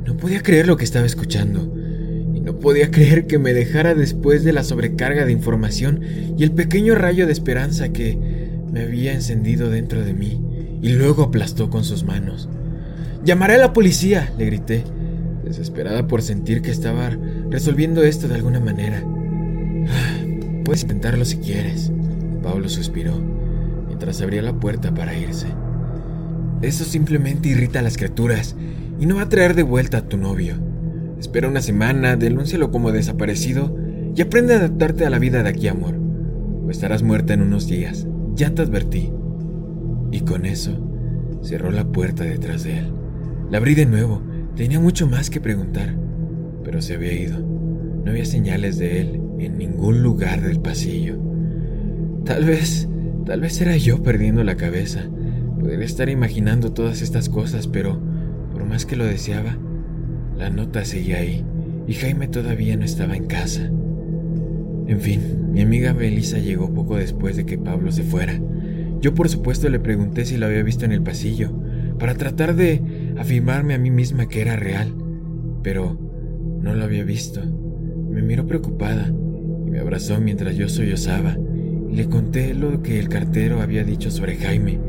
No 0.09 0.17
podía 0.17 0.43
creer 0.43 0.67
lo 0.67 0.79
que 0.79 0.85
estaba 0.85 1.05
escuchando. 1.05 1.71
Y 2.35 2.41
no 2.41 2.59
podía 2.59 2.91
creer 2.91 3.27
que 3.27 3.39
me 3.39 3.53
dejara 3.53 3.95
después 3.95 4.43
de 4.43 4.55
la 4.55 4.65
sobrecarga 4.65 5.27
de 5.27 5.33
información 5.33 6.01
y 6.35 6.45
el 6.45 6.53
pequeño 6.53 6.95
rayo 6.95 7.27
de 7.27 7.33
esperanza 7.33 7.91
que 7.91 8.19
me 8.73 8.85
había 8.85 9.13
encendido 9.13 9.69
dentro 9.69 10.03
de 10.03 10.15
mí 10.15 10.41
y 10.81 10.93
luego 10.93 11.25
aplastó 11.25 11.69
con 11.69 11.85
sus 11.85 12.05
manos. 12.05 12.49
Llamaré 13.23 13.57
a 13.57 13.59
la 13.59 13.75
policía, 13.75 14.33
le 14.39 14.47
grité, 14.47 14.83
desesperada 15.45 16.09
por 16.09 16.23
sentir 16.23 16.63
que 16.63 16.71
estaba 16.71 17.11
resolviendo 17.51 18.03
esto 18.03 18.29
de 18.29 18.37
alguna 18.37 18.61
manera. 18.61 19.05
Puedes 20.65 20.85
intentarlo 20.85 21.27
si 21.27 21.37
quieres, 21.37 21.93
Pablo 22.43 22.71
suspiró, 22.71 23.21
mientras 23.87 24.23
abría 24.23 24.41
la 24.41 24.59
puerta 24.59 24.95
para 24.95 25.15
irse. 25.15 25.49
Eso 26.63 26.85
simplemente 26.85 27.51
irrita 27.51 27.81
a 27.81 27.83
las 27.83 27.99
criaturas 27.99 28.57
y 28.99 29.07
no 29.07 29.17
va 29.17 29.23
a 29.23 29.29
traer 29.29 29.55
de 29.55 29.63
vuelta 29.63 29.99
a 29.99 30.09
tu 30.09 30.17
novio. 30.17 30.55
Espera 31.19 31.49
una 31.49 31.61
semana, 31.61 32.17
denúncialo 32.17 32.71
como 32.71 32.93
desaparecido 32.93 33.77
y 34.15 34.21
aprende 34.23 34.55
a 34.55 34.59
adaptarte 34.59 35.07
a 35.07 35.11
la 35.11 35.19
vida 35.19 35.43
de 35.43 35.49
aquí, 35.49 35.69
amor. 35.69 35.95
O 36.65 36.71
estarás 36.71 37.03
muerta 37.03 37.35
en 37.35 37.43
unos 37.43 37.67
días. 37.67 38.07
Ya 38.35 38.55
te 38.55 38.63
advertí. 38.63 39.13
Y 40.11 40.21
con 40.21 40.47
eso, 40.47 40.73
cerró 41.43 41.71
la 41.71 41.85
puerta 41.85 42.25
detrás 42.25 42.65
de 42.65 42.79
él. 42.79 42.93
La 43.51 43.59
abrí 43.59 43.75
de 43.75 43.87
nuevo. 43.87 44.23
Tenía 44.57 44.81
mucho 44.81 45.07
más 45.07 45.31
que 45.31 45.41
preguntar, 45.41 45.95
pero 46.65 46.83
se 46.83 46.95
había 46.95 47.13
ido. 47.13 47.39
No 47.39 48.11
había 48.11 48.25
señales 48.25 48.79
de 48.79 49.01
él 49.01 49.23
en 49.39 49.59
ningún 49.59 50.03
lugar 50.03 50.41
del 50.41 50.61
pasillo. 50.61 51.17
Tal 52.25 52.45
vez, 52.45 52.89
tal 53.25 53.41
vez 53.41 53.61
era 53.61 53.77
yo 53.77 54.03
perdiendo 54.03 54.43
la 54.45 54.57
cabeza. 54.57 55.09
Podría 55.61 55.85
estar 55.85 56.09
imaginando 56.09 56.73
todas 56.73 57.03
estas 57.03 57.29
cosas, 57.29 57.69
pero 57.69 58.01
por 58.59 58.67
más 58.67 58.85
que 58.85 58.97
lo 58.97 59.05
deseaba, 59.05 59.57
la 60.37 60.51
nota 60.51 60.85
seguía 60.85 61.19
ahí 61.19 61.45
y 61.87 61.95
Jaime 61.95 62.27
todavía 62.27 62.77
no 62.77 62.85
estaba 62.85 63.17
en 63.17 63.27
casa. 63.27 63.71
En 64.89 65.01
fin, 65.01 65.53
mi 65.53 65.61
amiga 65.61 65.95
Melissa 65.95 66.39
llegó 66.39 66.75
poco 66.75 66.97
después 66.97 67.37
de 67.37 67.47
que 67.47 67.57
Pablo 67.57 67.93
se 67.93 68.03
fuera. 68.03 68.41
Yo 69.01 69.15
por 69.15 69.29
supuesto 69.29 69.69
le 69.69 69.79
pregunté 69.79 70.25
si 70.25 70.37
lo 70.37 70.47
había 70.47 70.65
visto 70.65 70.85
en 70.85 70.91
el 70.91 71.05
pasillo, 71.05 71.53
para 72.01 72.15
tratar 72.15 72.57
de 72.57 72.83
afirmarme 73.17 73.75
a 73.75 73.79
mí 73.79 73.93
misma 73.93 74.27
que 74.27 74.41
era 74.41 74.57
real, 74.57 74.93
pero 75.63 75.97
no 76.61 76.75
lo 76.75 76.83
había 76.83 77.05
visto. 77.05 77.41
Me 78.11 78.23
miró 78.23 78.45
preocupada 78.49 79.07
y 79.67 79.71
me 79.71 79.79
abrazó 79.79 80.21
mientras 80.21 80.57
yo 80.57 80.69
sollozaba 80.69 81.37
le 81.93 82.09
conté 82.09 82.55
lo 82.55 82.83
que 82.83 82.99
el 82.99 83.09
cartero 83.09 83.63
había 83.63 83.85
dicho 83.85 84.11
sobre 84.11 84.37
Jaime 84.37 84.81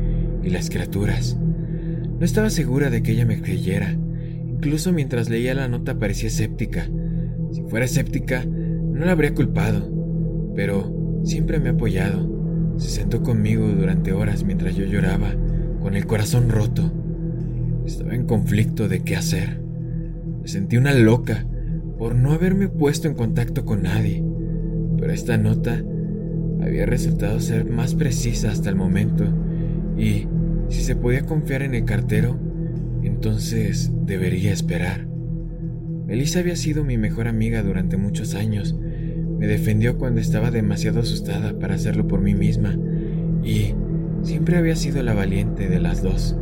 y 0.42 0.50
las 0.50 0.70
criaturas. 0.70 1.38
No 2.20 2.26
estaba 2.26 2.50
segura 2.50 2.90
de 2.90 3.02
que 3.02 3.12
ella 3.12 3.24
me 3.24 3.40
creyera. 3.40 3.96
Incluso 4.46 4.92
mientras 4.92 5.30
leía 5.30 5.54
la 5.54 5.68
nota 5.68 5.98
parecía 5.98 6.28
escéptica. 6.28 6.86
Si 7.50 7.62
fuera 7.62 7.86
escéptica, 7.86 8.44
no 8.44 9.06
la 9.06 9.12
habría 9.12 9.34
culpado. 9.34 9.90
Pero 10.54 11.22
siempre 11.24 11.58
me 11.60 11.70
ha 11.70 11.72
apoyado. 11.72 12.76
Se 12.76 12.90
sentó 12.90 13.22
conmigo 13.22 13.66
durante 13.68 14.12
horas 14.12 14.44
mientras 14.44 14.76
yo 14.76 14.84
lloraba, 14.84 15.34
con 15.80 15.96
el 15.96 16.04
corazón 16.04 16.50
roto. 16.50 16.92
Estaba 17.86 18.14
en 18.14 18.26
conflicto 18.26 18.86
de 18.86 19.00
qué 19.00 19.16
hacer. 19.16 19.58
Me 20.42 20.46
sentí 20.46 20.76
una 20.76 20.92
loca 20.92 21.46
por 21.98 22.14
no 22.16 22.32
haberme 22.32 22.68
puesto 22.68 23.08
en 23.08 23.14
contacto 23.14 23.64
con 23.64 23.84
nadie. 23.84 24.22
Pero 24.98 25.10
esta 25.10 25.38
nota 25.38 25.82
había 26.60 26.84
resultado 26.84 27.40
ser 27.40 27.64
más 27.64 27.94
precisa 27.94 28.50
hasta 28.50 28.68
el 28.68 28.76
momento 28.76 29.24
y 29.96 30.26
si 30.70 30.82
se 30.82 30.96
podía 30.96 31.26
confiar 31.26 31.62
en 31.62 31.74
el 31.74 31.84
cartero, 31.84 32.38
entonces 33.02 33.90
debería 34.06 34.52
esperar. 34.52 35.06
Elisa 36.08 36.40
había 36.40 36.56
sido 36.56 36.84
mi 36.84 36.96
mejor 36.96 37.28
amiga 37.28 37.62
durante 37.62 37.96
muchos 37.96 38.34
años. 38.34 38.76
Me 39.38 39.46
defendió 39.46 39.98
cuando 39.98 40.20
estaba 40.20 40.50
demasiado 40.50 41.00
asustada 41.00 41.58
para 41.58 41.74
hacerlo 41.74 42.08
por 42.08 42.20
mí 42.20 42.34
misma 42.34 42.76
y 43.44 43.74
siempre 44.22 44.56
había 44.56 44.76
sido 44.76 45.02
la 45.02 45.14
valiente 45.14 45.68
de 45.68 45.80
las 45.80 46.02
dos. 46.02 46.36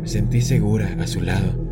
Me 0.00 0.08
sentí 0.08 0.40
segura 0.40 0.96
a 0.98 1.06
su 1.06 1.20
lado. 1.20 1.62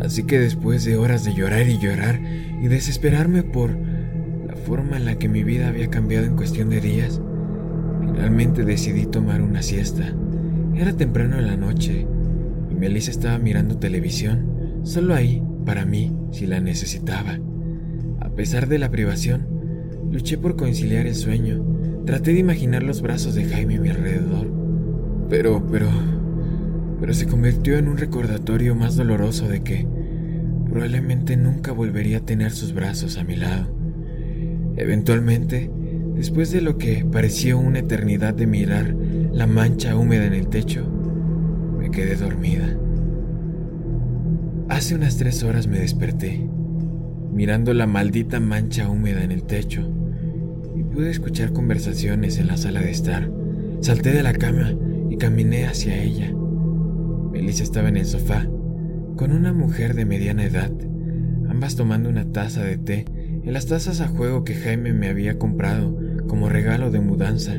Así 0.00 0.24
que 0.24 0.38
después 0.38 0.84
de 0.84 0.96
horas 0.96 1.24
de 1.24 1.34
llorar 1.34 1.68
y 1.68 1.78
llorar 1.78 2.20
y 2.62 2.68
desesperarme 2.68 3.42
por 3.42 3.76
la 4.46 4.54
forma 4.54 4.96
en 4.96 5.04
la 5.04 5.18
que 5.18 5.28
mi 5.28 5.42
vida 5.42 5.68
había 5.68 5.88
cambiado 5.88 6.26
en 6.26 6.36
cuestión 6.36 6.70
de 6.70 6.80
días, 6.80 7.20
finalmente 8.00 8.64
decidí 8.64 9.06
tomar 9.06 9.42
una 9.42 9.62
siesta. 9.62 10.14
Era 10.78 10.92
temprano 10.92 11.40
en 11.40 11.48
la 11.48 11.56
noche 11.56 12.06
y 12.70 12.74
Melissa 12.76 13.10
estaba 13.10 13.36
mirando 13.38 13.78
televisión, 13.78 14.80
solo 14.84 15.16
ahí, 15.16 15.42
para 15.66 15.84
mí, 15.84 16.16
si 16.30 16.46
la 16.46 16.60
necesitaba. 16.60 17.40
A 18.20 18.28
pesar 18.30 18.68
de 18.68 18.78
la 18.78 18.88
privación, 18.88 19.44
luché 20.12 20.38
por 20.38 20.54
conciliar 20.54 21.08
el 21.08 21.16
sueño. 21.16 21.64
Traté 22.06 22.32
de 22.32 22.38
imaginar 22.38 22.84
los 22.84 23.02
brazos 23.02 23.34
de 23.34 23.46
Jaime 23.46 23.78
a 23.78 23.80
mi 23.80 23.88
alrededor. 23.88 24.52
Pero, 25.28 25.66
pero, 25.68 25.88
pero 27.00 27.12
se 27.12 27.26
convirtió 27.26 27.76
en 27.76 27.88
un 27.88 27.96
recordatorio 27.96 28.76
más 28.76 28.94
doloroso 28.94 29.48
de 29.48 29.64
que 29.64 29.84
probablemente 30.70 31.36
nunca 31.36 31.72
volvería 31.72 32.18
a 32.18 32.24
tener 32.24 32.52
sus 32.52 32.72
brazos 32.72 33.18
a 33.18 33.24
mi 33.24 33.34
lado. 33.34 33.66
Eventualmente, 34.76 35.72
después 36.14 36.52
de 36.52 36.60
lo 36.60 36.78
que 36.78 37.04
pareció 37.04 37.58
una 37.58 37.80
eternidad 37.80 38.32
de 38.32 38.46
mirar 38.46 38.94
la 39.38 39.46
mancha 39.46 39.94
húmeda 39.94 40.26
en 40.26 40.34
el 40.34 40.48
techo, 40.48 40.84
me 41.78 41.92
quedé 41.92 42.16
dormida. 42.16 42.76
Hace 44.68 44.96
unas 44.96 45.16
tres 45.16 45.44
horas 45.44 45.68
me 45.68 45.78
desperté, 45.78 46.44
mirando 47.32 47.72
la 47.72 47.86
maldita 47.86 48.40
mancha 48.40 48.90
húmeda 48.90 49.22
en 49.22 49.30
el 49.30 49.44
techo, 49.44 49.88
y 50.74 50.82
pude 50.82 51.10
escuchar 51.10 51.52
conversaciones 51.52 52.38
en 52.38 52.48
la 52.48 52.56
sala 52.56 52.80
de 52.80 52.90
estar. 52.90 53.30
Salté 53.80 54.10
de 54.10 54.24
la 54.24 54.32
cama 54.32 54.74
y 55.08 55.16
caminé 55.18 55.66
hacia 55.66 56.02
ella. 56.02 56.34
Melissa 57.30 57.62
estaba 57.62 57.90
en 57.90 57.98
el 57.98 58.06
sofá, 58.06 58.44
con 59.14 59.30
una 59.30 59.52
mujer 59.52 59.94
de 59.94 60.04
mediana 60.04 60.46
edad, 60.46 60.72
ambas 61.48 61.76
tomando 61.76 62.08
una 62.08 62.24
taza 62.32 62.64
de 62.64 62.76
té 62.76 63.04
en 63.44 63.52
las 63.52 63.66
tazas 63.66 64.00
a 64.00 64.08
juego 64.08 64.42
que 64.42 64.56
Jaime 64.56 64.92
me 64.94 65.06
había 65.06 65.38
comprado 65.38 65.96
como 66.26 66.48
regalo 66.48 66.90
de 66.90 66.98
mudanza. 66.98 67.54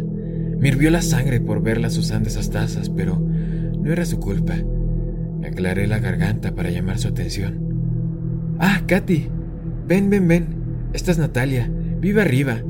Me 0.59 0.67
hirvió 0.67 0.91
la 0.91 1.01
sangre 1.01 1.39
por 1.39 1.61
verlas 1.61 1.97
usando 1.97 2.27
esas 2.27 2.49
tazas, 2.49 2.89
pero 2.89 3.17
no 3.17 3.91
era 3.91 4.05
su 4.05 4.19
culpa. 4.19 4.55
Me 5.39 5.47
aclaré 5.47 5.87
la 5.87 5.99
garganta 5.99 6.53
para 6.53 6.69
llamar 6.69 6.99
su 6.99 7.07
atención. 7.07 8.57
Ah, 8.59 8.81
Katy. 8.85 9.27
Ven, 9.87 10.09
ven, 10.09 10.27
ven. 10.27 10.47
Esta 10.91 11.11
es 11.11 11.17
Natalia. 11.17 11.71
Vive 12.01 12.21
arriba. 12.21 12.61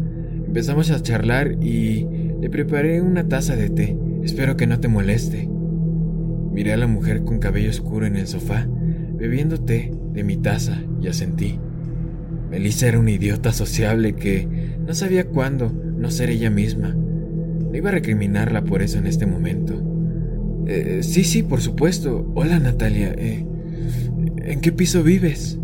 Empezamos 0.45 0.91
a 0.91 1.01
charlar 1.01 1.63
y 1.63 2.05
le 2.39 2.49
preparé 2.49 3.01
una 3.01 3.27
taza 3.27 3.55
de 3.55 3.69
té. 3.69 3.97
Espero 4.23 4.55
que 4.55 4.67
no 4.67 4.79
te 4.79 4.87
moleste. 4.87 5.49
Miré 6.51 6.73
a 6.73 6.77
la 6.77 6.87
mujer 6.87 7.23
con 7.23 7.39
cabello 7.39 7.71
oscuro 7.71 8.05
en 8.05 8.15
el 8.15 8.27
sofá, 8.27 8.67
bebiendo 9.17 9.59
té 9.59 9.91
de 10.13 10.23
mi 10.23 10.37
taza 10.37 10.81
y 11.01 11.07
asentí. 11.07 11.59
Melissa 12.51 12.87
era 12.87 12.99
una 12.99 13.11
idiota 13.11 13.51
sociable 13.51 14.13
que 14.13 14.47
no 14.85 14.93
sabía 14.93 15.27
cuándo 15.27 15.71
no 15.71 16.11
ser 16.11 16.29
ella 16.29 16.49
misma. 16.49 16.95
No 17.69 17.77
iba 17.77 17.89
a 17.89 17.93
recriminarla 17.93 18.63
por 18.63 18.81
eso 18.81 18.97
en 18.97 19.05
este 19.05 19.25
momento. 19.25 19.81
Eh, 20.67 20.99
sí, 21.03 21.23
sí, 21.23 21.43
por 21.43 21.61
supuesto. 21.61 22.31
Hola 22.35 22.59
Natalia. 22.59 23.13
Eh, 23.17 23.45
¿En 24.37 24.61
qué 24.61 24.71
piso 24.71 25.03
vives? 25.03 25.59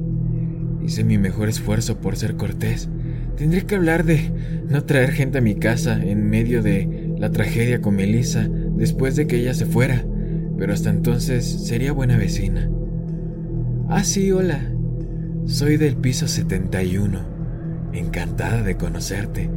Hice 0.84 1.03
mi 1.03 1.18
mejor 1.18 1.49
esfuerzo 1.49 1.99
por 1.99 2.16
ser 2.16 2.36
cortés. 2.36 2.89
Tendría 3.38 3.66
que 3.66 3.76
hablar 3.76 4.06
de 4.06 4.32
no 4.70 4.84
traer 4.84 5.12
gente 5.12 5.39
a 5.39 5.41
mi 5.41 5.56
casa 5.56 6.01
en 6.01 6.30
medio 6.30 6.62
de 6.62 7.14
la 7.18 7.32
tragedia 7.32 7.82
con 7.82 7.95
Melissa 7.95 8.47
después 8.47 9.16
de 9.16 9.26
que 9.26 9.38
ella 9.38 9.53
se 9.53 9.66
fuera, 9.66 10.06
pero 10.58 10.74
hasta 10.74 10.89
entonces 10.89 11.45
sería 11.45 11.91
buena 11.91 12.18
vecina. 12.18 12.70
Ah, 13.89 14.03
sí, 14.03 14.32
hola. 14.32 14.72
Soy 15.45 15.78
del 15.78 15.97
piso 15.97 16.28
71. 16.28 17.36
Encantada 17.93 18.62
de 18.64 18.78
conocerte. 18.78 19.49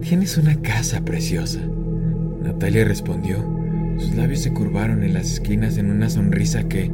Tienes 0.00 0.38
una 0.38 0.60
casa 0.60 1.04
preciosa. 1.04 1.60
Natalia 2.46 2.84
respondió. 2.84 3.44
Sus 3.98 4.14
labios 4.14 4.40
se 4.40 4.52
curvaron 4.52 5.02
en 5.02 5.14
las 5.14 5.32
esquinas 5.32 5.78
en 5.78 5.90
una 5.90 6.08
sonrisa 6.08 6.68
que 6.68 6.90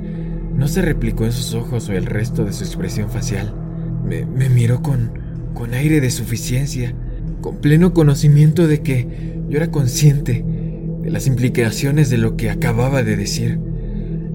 no 0.57 0.67
se 0.67 0.81
replicó 0.81 1.27
en 1.27 1.33
sus 1.33 1.53
ojos 1.55 1.89
o 1.89 1.93
el 1.93 2.07
resto 2.07 2.45
de 2.45 2.53
su 2.53 2.65
expresión 2.65 3.11
facial. 3.11 3.55
Me, 4.05 4.25
miró 4.49 4.83
con, 4.83 5.13
con 5.53 5.75
aire 5.75 6.01
de 6.01 6.11
suficiencia, 6.11 6.95
con 7.43 7.57
pleno 7.57 7.93
conocimiento 7.93 8.67
de 8.67 8.81
que 8.81 9.37
yo 9.49 9.59
era 9.59 9.71
consciente 9.71 10.43
de 11.03 11.11
las 11.11 11.27
implicaciones 11.27 12.09
de 12.09 12.19
lo 12.19 12.37
que 12.37 12.51
acababa 12.51 13.03
de 13.03 13.17
decir. 13.17 13.59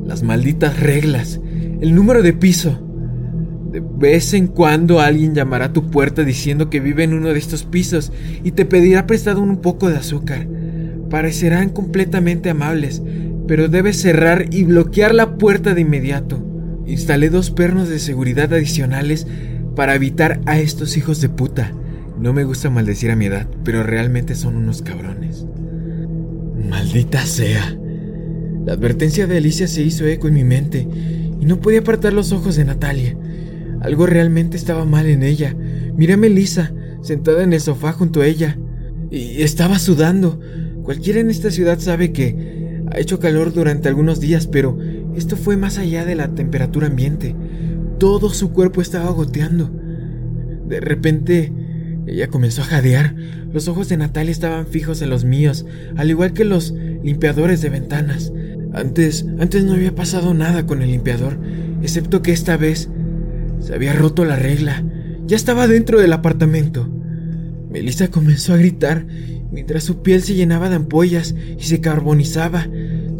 Las 0.05 0.22
malditas 0.22 0.80
reglas, 0.80 1.39
el 1.82 1.95
número 1.95 2.22
de 2.22 2.34
piso. 2.34 2.84
De 3.72 3.82
vez 3.82 4.34
en 4.34 4.47
cuando 4.47 4.99
alguien 4.99 5.34
llamará 5.34 5.65
a 5.65 5.74
tu 5.74 5.89
puerta 5.89 6.24
diciendo 6.24 6.70
que 6.70 6.80
vive 6.80 7.03
en 7.03 7.13
uno 7.13 7.30
de 7.30 7.39
estos 7.39 7.63
pisos 7.63 8.11
y 8.43 8.51
te 8.51 8.65
pedirá 8.65 9.07
prestado 9.07 9.41
un 9.41 9.61
poco 9.61 9.89
de 9.89 9.97
azúcar. 9.97 10.47
Parecerán 11.10 11.70
completamente 11.70 12.49
amables, 12.49 13.01
pero 13.47 13.70
debes 13.70 13.97
cerrar 13.97 14.45
y 14.51 14.64
bloquear 14.64 15.16
la 15.16 15.38
puerta 15.38 15.74
de 15.74 15.82
inmediato. 15.82 16.43
Instalé 16.86 17.30
dos 17.30 17.51
pernos 17.51 17.89
de 17.89 17.99
seguridad 17.99 18.53
adicionales 18.53 19.28
para 19.76 19.95
evitar 19.95 20.41
a 20.45 20.60
estos 20.60 20.97
hijos 20.97 21.22
de 21.22 21.30
puta. 21.30 21.72
No 22.20 22.34
me 22.34 22.43
gusta 22.43 22.70
maldecir 22.70 23.12
a 23.12 23.16
mi 23.16 23.26
edad, 23.26 23.47
pero 23.64 23.84
realmente 23.84 24.36
son 24.36 24.55
unos 24.55 24.82
cabrones. 24.82 25.45
Maldita 26.70 27.26
sea. 27.26 27.78
La 28.66 28.74
advertencia 28.74 29.28
de 29.28 29.38
Alicia 29.38 29.68
se 29.68 29.84
hizo 29.84 30.05
eco 30.05 30.28
en 30.28 30.34
mi 30.34 30.43
mente 30.43 30.88
y 31.39 31.45
no 31.45 31.62
podía 31.62 31.80
apartar 31.80 32.14
los 32.14 32.32
ojos 32.32 32.55
de 32.55 32.66
Natalia. 32.66 33.16
Algo 33.82 34.08
realmente 34.08 34.58
estaba 34.58 34.84
mal 34.86 35.05
en 35.05 35.24
ella. 35.24 35.55
Miré 35.95 36.14
a 36.14 36.18
Melissa, 36.18 36.74
sentada 37.01 37.43
en 37.43 37.53
el 37.53 37.62
sofá 37.62 37.93
junto 37.93 38.22
a 38.22 38.26
ella, 38.26 38.58
y 39.10 39.41
estaba 39.41 39.80
sudando. 39.80 40.39
Cualquiera 40.88 41.20
en 41.20 41.30
esta 41.30 41.52
ciudad 41.52 41.80
sabe 41.80 42.14
que 42.14 42.86
ha 42.90 42.98
hecho 42.98 43.20
calor 43.20 43.52
durante 43.52 43.90
algunos 43.90 44.22
días, 44.22 44.48
pero 44.48 44.80
esto 45.18 45.36
fue 45.36 45.58
más 45.58 45.78
allá 45.80 46.06
de 46.06 46.16
la 46.16 46.30
temperatura 46.30 46.88
ambiente. 46.88 47.36
Todo 48.00 48.30
su 48.30 48.54
cuerpo 48.54 48.80
estaba 48.80 49.10
goteando. 49.10 49.70
De 50.66 50.80
repente, 50.80 51.52
ella 52.06 52.30
comenzó 52.30 52.62
a 52.62 52.68
jadear. 52.68 53.16
Los 53.52 53.68
ojos 53.68 53.90
de 53.90 53.98
Natalia 53.98 54.32
estaban 54.32 54.66
fijos 54.66 55.02
en 55.02 55.10
los 55.10 55.26
míos, 55.26 55.66
al 55.98 56.10
igual 56.10 56.32
que 56.32 56.46
los 56.46 56.74
limpiadores 57.04 57.62
de 57.62 57.68
ventanas. 57.68 58.32
Antes, 58.72 59.26
antes 59.40 59.66
no 59.66 59.74
había 59.74 59.94
pasado 59.94 60.34
nada 60.34 60.66
con 60.66 60.82
el 60.82 60.92
limpiador, 60.92 61.38
excepto 61.82 62.22
que 62.22 62.32
esta 62.32 62.56
vez 62.56 62.88
se 63.60 63.76
había 63.76 63.92
roto 63.92 64.24
la 64.24 64.38
regla. 64.38 64.86
Ya 65.26 65.36
estaba 65.36 65.68
dentro 65.68 66.00
del 66.00 66.14
apartamento. 66.14 66.90
Melissa 67.70 68.08
comenzó 68.08 68.54
a 68.54 68.58
gritar 68.58 69.06
mientras 69.52 69.84
su 69.84 70.02
piel 70.02 70.22
se 70.22 70.36
llenaba 70.36 70.70
de 70.70 70.76
ampollas 70.76 71.36
y 71.58 71.64
se 71.64 71.82
carbonizaba. 71.82 72.68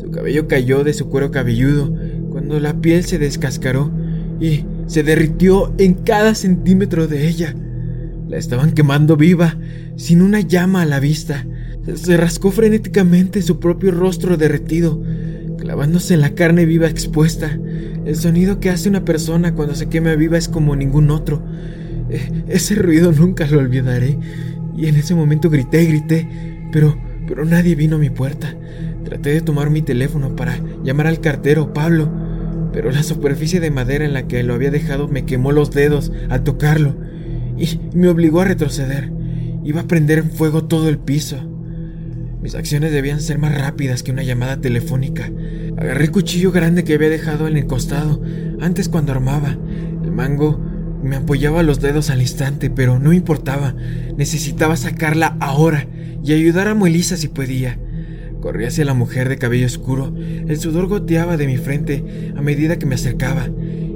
Su 0.02 0.12
cabello 0.12 0.48
cayó 0.48 0.84
de 0.84 0.94
su 0.94 1.10
cuero 1.10 1.32
cabelludo 1.32 1.94
cuando 2.30 2.60
la 2.60 2.82
piel 2.82 3.04
se 3.04 3.18
descascaró 3.18 3.92
y 4.40 4.66
se 4.88 5.04
derritió 5.04 5.74
en 5.78 5.94
cada 5.94 6.36
centímetro 6.36 7.08
de 7.08 7.28
ella. 7.28 7.56
La 8.28 8.38
estaban 8.38 8.72
quemando 8.72 9.16
viva, 9.16 9.58
sin 9.96 10.22
una 10.22 10.42
llama 10.42 10.82
a 10.82 10.86
la 10.86 11.00
vista. 11.00 11.46
Se 11.96 12.18
rascó 12.18 12.52
frenéticamente 12.52 13.42
su 13.42 13.60
propio 13.60 13.92
rostro 13.92 14.36
derretido, 14.36 15.02
clavándose 15.58 16.14
en 16.14 16.22
la 16.22 16.36
carne 16.36 16.66
viva 16.66 16.88
expuesta. 16.88 17.58
El 18.06 18.16
sonido 18.16 18.60
que 18.60 18.70
hace 18.70 18.90
una 18.90 19.06
persona 19.06 19.54
cuando 19.56 19.76
se 19.76 19.88
quema 19.88 20.16
viva 20.16 20.38
es 20.38 20.50
como 20.50 20.76
ningún 20.76 21.10
otro. 21.10 21.42
E, 22.10 22.44
ese 22.50 22.76
ruido 22.76 23.12
nunca 23.12 23.48
lo 23.48 23.60
olvidaré. 23.60 24.18
Y 24.78 24.88
en 24.88 24.96
ese 24.96 25.16
momento 25.16 25.50
grité 25.50 25.84
y 25.84 25.88
grité, 25.88 26.30
pero, 26.72 26.96
pero 27.28 27.44
nadie 27.44 27.76
vino 27.76 27.96
a 27.96 28.00
mi 28.00 28.10
puerta. 28.10 28.56
Traté 29.04 29.32
de 29.32 29.42
tomar 29.42 29.70
mi 29.70 29.82
teléfono 29.82 30.36
para 30.36 30.62
llamar 30.84 31.08
al 31.08 31.20
cartero, 31.20 31.74
Pablo, 31.74 32.10
pero 32.72 32.92
la 32.92 33.04
superficie 33.04 33.60
de 33.60 33.72
madera 33.72 34.06
en 34.06 34.14
la 34.14 34.28
que 34.28 34.44
lo 34.44 34.54
había 34.54 34.70
dejado 34.70 35.08
me 35.08 35.26
quemó 35.26 35.52
los 35.52 35.72
dedos 35.72 36.12
al 36.30 36.44
tocarlo 36.44 36.96
y 37.58 37.80
me 37.94 38.08
obligó 38.08 38.42
a 38.42 38.46
retroceder. 38.46 39.12
Iba 39.64 39.82
a 39.82 39.88
prender 39.88 40.20
en 40.20 40.32
fuego 40.32 40.66
todo 40.66 40.88
el 40.90 41.00
piso. 41.00 41.38
Mis 42.42 42.56
acciones 42.56 42.92
debían 42.92 43.20
ser 43.20 43.40
más 43.40 43.60
rápidas 43.60 44.04
que 44.04 44.12
una 44.12 44.24
llamada 44.24 44.62
telefónica. 44.62 45.32
Agarré 45.76 46.06
el 46.06 46.12
cuchillo 46.12 46.52
grande 46.52 46.84
que 46.84 46.94
había 46.94 47.10
dejado 47.10 47.48
en 47.48 47.58
el 47.58 47.66
costado 47.66 48.22
antes 48.62 48.90
cuando 48.90 49.12
armaba. 49.12 49.58
El 50.04 50.12
mango 50.12 50.62
me 51.02 51.16
apoyaba 51.16 51.64
los 51.64 51.80
dedos 51.80 52.10
al 52.10 52.22
instante, 52.22 52.70
pero 52.70 53.00
no 53.00 53.14
importaba. 53.14 53.76
Necesitaba 54.18 54.76
sacarla 54.76 55.38
ahora 55.40 55.88
y 56.24 56.34
ayudar 56.34 56.68
a 56.68 56.76
Melissa 56.76 57.18
si 57.18 57.28
podía. 57.28 57.80
Corrí 58.42 58.66
hacia 58.66 58.86
la 58.86 58.94
mujer 58.94 59.30
de 59.30 59.38
cabello 59.38 59.66
oscuro. 59.66 60.14
El 60.18 60.60
sudor 60.60 60.88
goteaba 60.88 61.38
de 61.38 61.48
mi 61.48 61.58
frente 61.58 62.32
a 62.36 62.42
medida 62.42 62.78
que 62.78 62.86
me 62.86 62.96
acercaba 62.96 63.50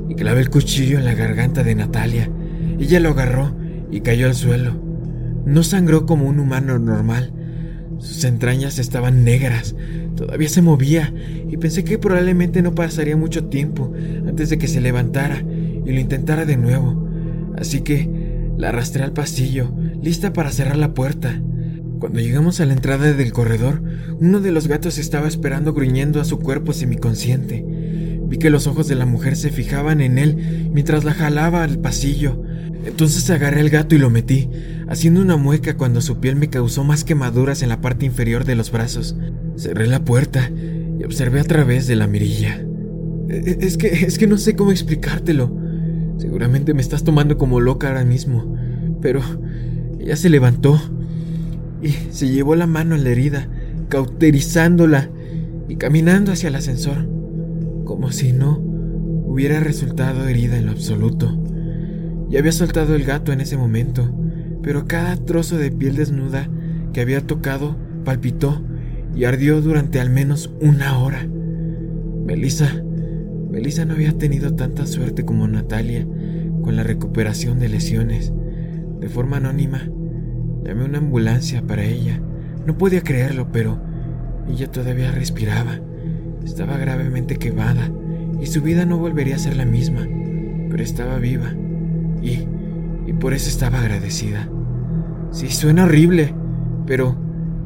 y 0.10 0.16
clavé 0.16 0.42
el 0.42 0.50
cuchillo 0.50 0.98
en 0.98 1.06
la 1.06 1.14
garganta 1.14 1.64
de 1.64 1.76
Natalia. 1.76 2.30
Ella 2.80 3.00
lo 3.00 3.10
agarró 3.10 3.56
y 3.92 4.02
cayó 4.02 4.28
al 4.28 4.36
suelo. 4.36 4.80
No 5.46 5.64
sangró 5.64 6.06
como 6.06 6.28
un 6.28 6.40
humano 6.40 6.80
normal. 6.80 7.34
Sus 8.00 8.24
entrañas 8.24 8.80
estaban 8.80 9.24
negras. 9.24 9.76
Todavía 10.16 10.50
se 10.50 10.62
movía 10.62 11.14
y 11.50 11.58
pensé 11.58 11.84
que 11.84 11.98
probablemente 11.98 12.62
no 12.62 12.74
pasaría 12.74 13.16
mucho 13.16 13.46
tiempo 13.46 13.94
antes 14.28 14.50
de 14.50 14.58
que 14.58 14.68
se 14.68 14.82
levantara 14.82 15.44
lo 15.92 16.00
intentara 16.00 16.46
de 16.46 16.58
nuevo. 16.58 17.08
Así 17.58 17.82
que 17.82 18.10
la 18.58 18.70
arrastré 18.70 19.04
al 19.04 19.14
pasillo, 19.14 19.72
lista 20.02 20.34
para 20.34 20.52
cerrar 20.52 20.78
la 20.78 20.94
puerta. 20.94 21.42
Cuando 22.00 22.20
llegamos 22.20 22.60
a 22.60 22.66
la 22.66 22.74
entrada 22.74 23.14
del 23.14 23.32
corredor, 23.32 23.84
uno 24.20 24.40
de 24.40 24.52
los 24.52 24.68
gatos 24.68 24.98
estaba 24.98 25.28
esperando 25.28 25.74
gruñendo 25.74 26.20
a 26.20 26.26
su 26.26 26.40
cuerpo 26.40 26.74
semiconsciente. 26.74 27.64
Vi 28.28 28.38
que 28.38 28.50
los 28.50 28.66
ojos 28.66 28.88
de 28.88 28.96
la 28.96 29.06
mujer 29.06 29.36
se 29.36 29.52
fijaban 29.52 30.02
en 30.02 30.18
él 30.18 30.70
mientras 30.74 31.04
la 31.04 31.14
jalaba 31.14 31.64
al 31.64 31.80
pasillo. 31.80 32.42
Entonces 32.86 33.30
agarré 33.30 33.62
al 33.62 33.70
gato 33.70 33.94
y 33.94 34.00
lo 34.00 34.10
metí, 34.10 34.50
haciendo 34.88 35.22
una 35.22 35.38
mueca 35.38 35.78
cuando 35.78 36.02
su 36.02 36.20
piel 36.20 36.36
me 36.36 36.50
causó 36.50 36.84
más 36.84 37.04
quemaduras 37.04 37.62
en 37.62 37.70
la 37.70 37.82
parte 37.82 38.06
inferior 38.06 38.46
de 38.46 38.56
los 38.56 38.72
brazos. 38.72 39.16
Cerré 39.56 39.86
la 39.86 40.04
puerta 40.04 40.50
y 41.00 41.04
observé 41.04 41.40
a 41.40 41.44
través 41.44 41.86
de 41.86 41.96
la 41.96 42.08
mirilla. 42.08 42.66
E-, 43.30 43.58
es 43.62 43.78
que, 43.78 43.88
es 43.88 44.18
que 44.18 44.28
no 44.28 44.38
sé 44.38 44.56
cómo 44.56 44.72
explicártelo. 44.72 45.56
Seguramente 46.22 46.76
me 46.76 46.82
estás 46.84 47.04
tomando 47.04 47.36
como 47.40 47.60
loca 47.60 47.88
ahora 47.88 48.06
mismo. 48.06 48.56
Pero 49.02 49.22
ella 50.00 50.16
se 50.16 50.30
levantó 50.30 50.80
y 51.82 51.88
se 52.12 52.30
llevó 52.30 52.54
la 52.54 52.68
mano 52.68 52.94
a 52.94 53.00
la 53.00 53.10
herida, 53.10 53.48
cauterizándola 53.90 55.10
y 55.68 55.78
caminando 55.78 56.32
hacia 56.32 56.50
el 56.50 56.56
ascensor, 56.56 57.10
como 57.86 58.12
si 58.12 58.34
no 58.34 58.60
hubiera 59.26 59.62
resultado 59.62 60.28
herida 60.28 60.60
en 60.60 60.68
lo 60.68 60.74
absoluto. 60.74 61.36
Ya 62.30 62.38
había 62.38 62.52
soltado 62.52 62.94
el 62.94 63.04
gato 63.04 63.34
en 63.34 63.42
ese 63.42 63.58
momento, 63.58 64.08
pero 64.62 64.86
cada 64.86 65.16
trozo 65.16 65.58
de 65.58 65.72
piel 65.72 65.96
desnuda 65.96 66.48
que 66.94 67.02
había 67.02 67.26
tocado 67.26 67.76
palpitó 68.06 68.62
y 69.16 69.24
ardió 69.24 69.60
durante 69.60 70.00
al 70.00 70.12
menos 70.12 70.52
una 70.62 71.00
hora. 71.00 71.28
Melissa, 72.26 72.84
Melissa 73.52 73.86
no 73.86 73.94
había 73.94 74.18
tenido 74.18 74.56
tanta 74.56 74.88
suerte 74.88 75.26
como 75.26 75.48
Natalia 75.48 76.08
con 76.62 76.76
la 76.76 76.84
recuperación 76.84 77.60
de 77.60 77.70
lesiones. 77.70 78.32
De 79.00 79.10
forma 79.10 79.38
anónima, 79.38 79.90
Llamé 80.64 80.86
una 80.86 81.00
ambulancia 81.00 81.64
para 81.64 81.84
ella. 81.84 82.22
No 82.66 82.78
podía 82.78 83.02
creerlo, 83.02 83.52
pero 83.52 83.80
ella 84.48 84.70
todavía 84.70 85.12
respiraba. 85.12 85.80
Estaba 86.46 86.78
gravemente 86.78 87.38
quemada 87.38 87.92
y 88.40 88.46
su 88.46 88.62
vida 88.62 88.86
no 88.86 88.98
volvería 88.98 89.36
a 89.36 89.40
ser 89.40 89.56
la 89.56 89.66
misma, 89.66 90.08
pero 90.70 90.84
estaba 90.84 91.18
viva 91.18 91.54
y, 92.22 92.48
y 93.08 93.14
por 93.14 93.34
eso 93.34 93.50
estaba 93.50 93.80
agradecida. 93.80 94.50
Sí, 95.32 95.50
suena 95.50 95.86
horrible, 95.86 96.34
pero 96.86 97.18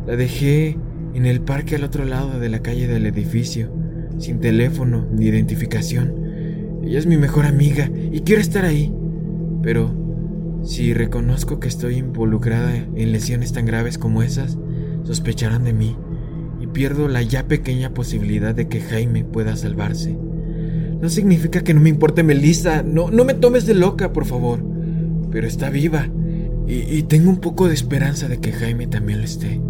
la 0.06 0.16
dejé 0.16 0.78
en 1.14 1.26
el 1.26 1.42
parque 1.42 1.76
al 1.76 1.84
otro 1.84 2.06
lado 2.06 2.40
de 2.40 2.50
la 2.50 2.60
calle 2.60 2.88
del 2.88 3.06
edificio, 3.06 3.72
sin 4.18 4.40
teléfono 4.40 5.08
ni 5.12 5.26
identificación. 5.26 6.14
Ella 6.84 7.00
es 7.00 7.08
mi 7.08 7.18
mejor 7.18 7.46
amiga 7.46 7.90
y 8.12 8.22
quiero 8.22 8.42
estar 8.42 8.66
ahí, 8.66 8.94
pero 9.62 9.94
Si 10.66 10.96
reconozco 10.96 11.60
que 11.60 11.68
estoy 11.68 11.98
involucrada 11.98 12.76
en 12.76 13.12
lesiones 13.12 13.54
tan 13.54 13.68
graves 13.68 14.00
como 14.00 14.24
esas, 14.24 14.58
sospecharán 15.04 15.64
de 15.64 15.74
mí 15.74 15.96
y 16.60 16.66
pierdo 16.66 17.08
la 17.08 17.22
ya 17.22 17.48
pequeña 17.48 17.94
posibilidad 17.94 18.56
de 18.56 18.68
que 18.68 18.82
Jaime 18.82 19.24
pueda 19.24 19.56
salvarse. 19.58 20.18
No 21.00 21.08
significa 21.10 21.62
que 21.62 21.76
no 21.76 21.82
me 21.82 21.90
importe 21.90 22.24
Melissa, 22.24 22.82
no, 22.82 23.12
no 23.12 23.26
me 23.26 23.36
tomes 23.36 23.68
de 23.68 23.76
loca, 23.76 24.12
por 24.12 24.26
favor. 24.26 24.60
Pero 25.30 25.46
está 25.46 25.70
viva 25.70 26.10
y, 26.66 26.80
y 26.98 27.04
tengo 27.04 27.30
un 27.30 27.38
poco 27.42 27.68
de 27.68 27.76
esperanza 27.76 28.28
de 28.28 28.40
que 28.40 28.52
Jaime 28.52 28.88
también 28.88 29.20
lo 29.20 29.26
esté. 29.26 29.62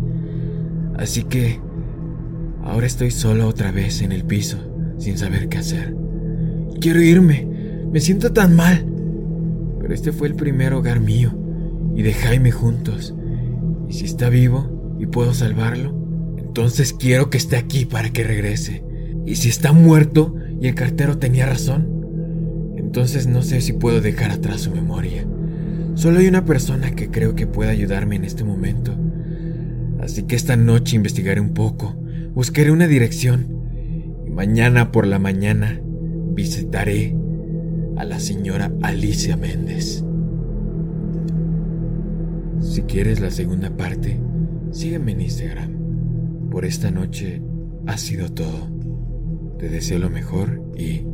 Así 0.97 1.23
que 1.23 1.59
ahora 2.75 2.87
estoy 2.87 3.09
solo 3.09 3.47
otra 3.47 3.71
vez 3.71 4.01
en 4.01 4.11
el 4.11 4.25
piso, 4.25 4.57
sin 4.97 5.17
saber 5.17 5.47
qué 5.47 5.59
hacer. 5.59 5.95
Quiero 6.81 7.01
irme, 7.01 7.47
me 7.89 8.01
siento 8.01 8.33
tan 8.33 8.53
mal. 8.53 8.85
Pero 9.79 9.93
este 9.93 10.11
fue 10.11 10.27
el 10.27 10.35
primer 10.35 10.73
hogar 10.73 10.99
mío 10.99 11.33
y 11.95 12.01
de 12.01 12.11
Jaime 12.11 12.51
juntos. 12.51 13.15
Y 13.87 13.93
si 13.93 14.03
está 14.03 14.27
vivo 14.27 14.97
y 14.99 15.05
puedo 15.05 15.33
salvarlo, 15.33 15.95
entonces 16.37 16.91
quiero 16.91 17.29
que 17.29 17.37
esté 17.37 17.55
aquí 17.55 17.85
para 17.85 18.09
que 18.09 18.25
regrese. 18.25 18.83
Y 19.25 19.35
si 19.35 19.47
está 19.47 19.71
muerto 19.71 20.35
y 20.59 20.67
el 20.67 20.75
cartero 20.75 21.17
tenía 21.17 21.45
razón, 21.45 22.73
entonces 22.75 23.25
no 23.25 23.41
sé 23.41 23.61
si 23.61 23.71
puedo 23.71 24.01
dejar 24.01 24.31
atrás 24.31 24.59
su 24.59 24.71
memoria. 24.71 25.25
Solo 25.93 26.19
hay 26.19 26.27
una 26.27 26.43
persona 26.43 26.91
que 26.91 27.09
creo 27.09 27.35
que 27.35 27.47
puede 27.47 27.71
ayudarme 27.71 28.17
en 28.17 28.25
este 28.25 28.43
momento. 28.43 28.93
Así 30.01 30.23
que 30.23 30.35
esta 30.35 30.57
noche 30.57 30.97
investigaré 30.97 31.39
un 31.39 31.53
poco, 31.53 31.95
buscaré 32.35 32.69
una 32.69 32.85
dirección 32.85 33.47
y 34.27 34.29
mañana 34.29 34.91
por 34.91 35.07
la 35.07 35.19
mañana 35.19 35.81
visitaré 36.33 37.15
a 37.95 38.03
la 38.03 38.19
señora 38.19 38.73
Alicia 38.81 39.37
Méndez. 39.37 40.03
Si 42.59 42.81
quieres 42.81 43.21
la 43.21 43.31
segunda 43.31 43.69
parte, 43.77 44.19
sígueme 44.71 45.13
en 45.13 45.21
Instagram. 45.21 46.49
Por 46.51 46.65
esta 46.65 46.91
noche 46.91 47.41
ha 47.87 47.97
sido 47.97 48.29
todo. 48.29 48.69
Te 49.57 49.69
deseo 49.69 49.99
lo 49.99 50.09
mejor 50.09 50.61
y 50.77 51.05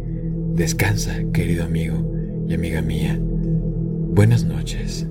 descansa, 0.55 1.13
querido 1.31 1.65
amigo 1.65 2.11
y 2.47 2.55
amiga 2.55 2.81
mía. 2.81 3.19
Buenas 3.21 4.43
noches. 4.43 5.10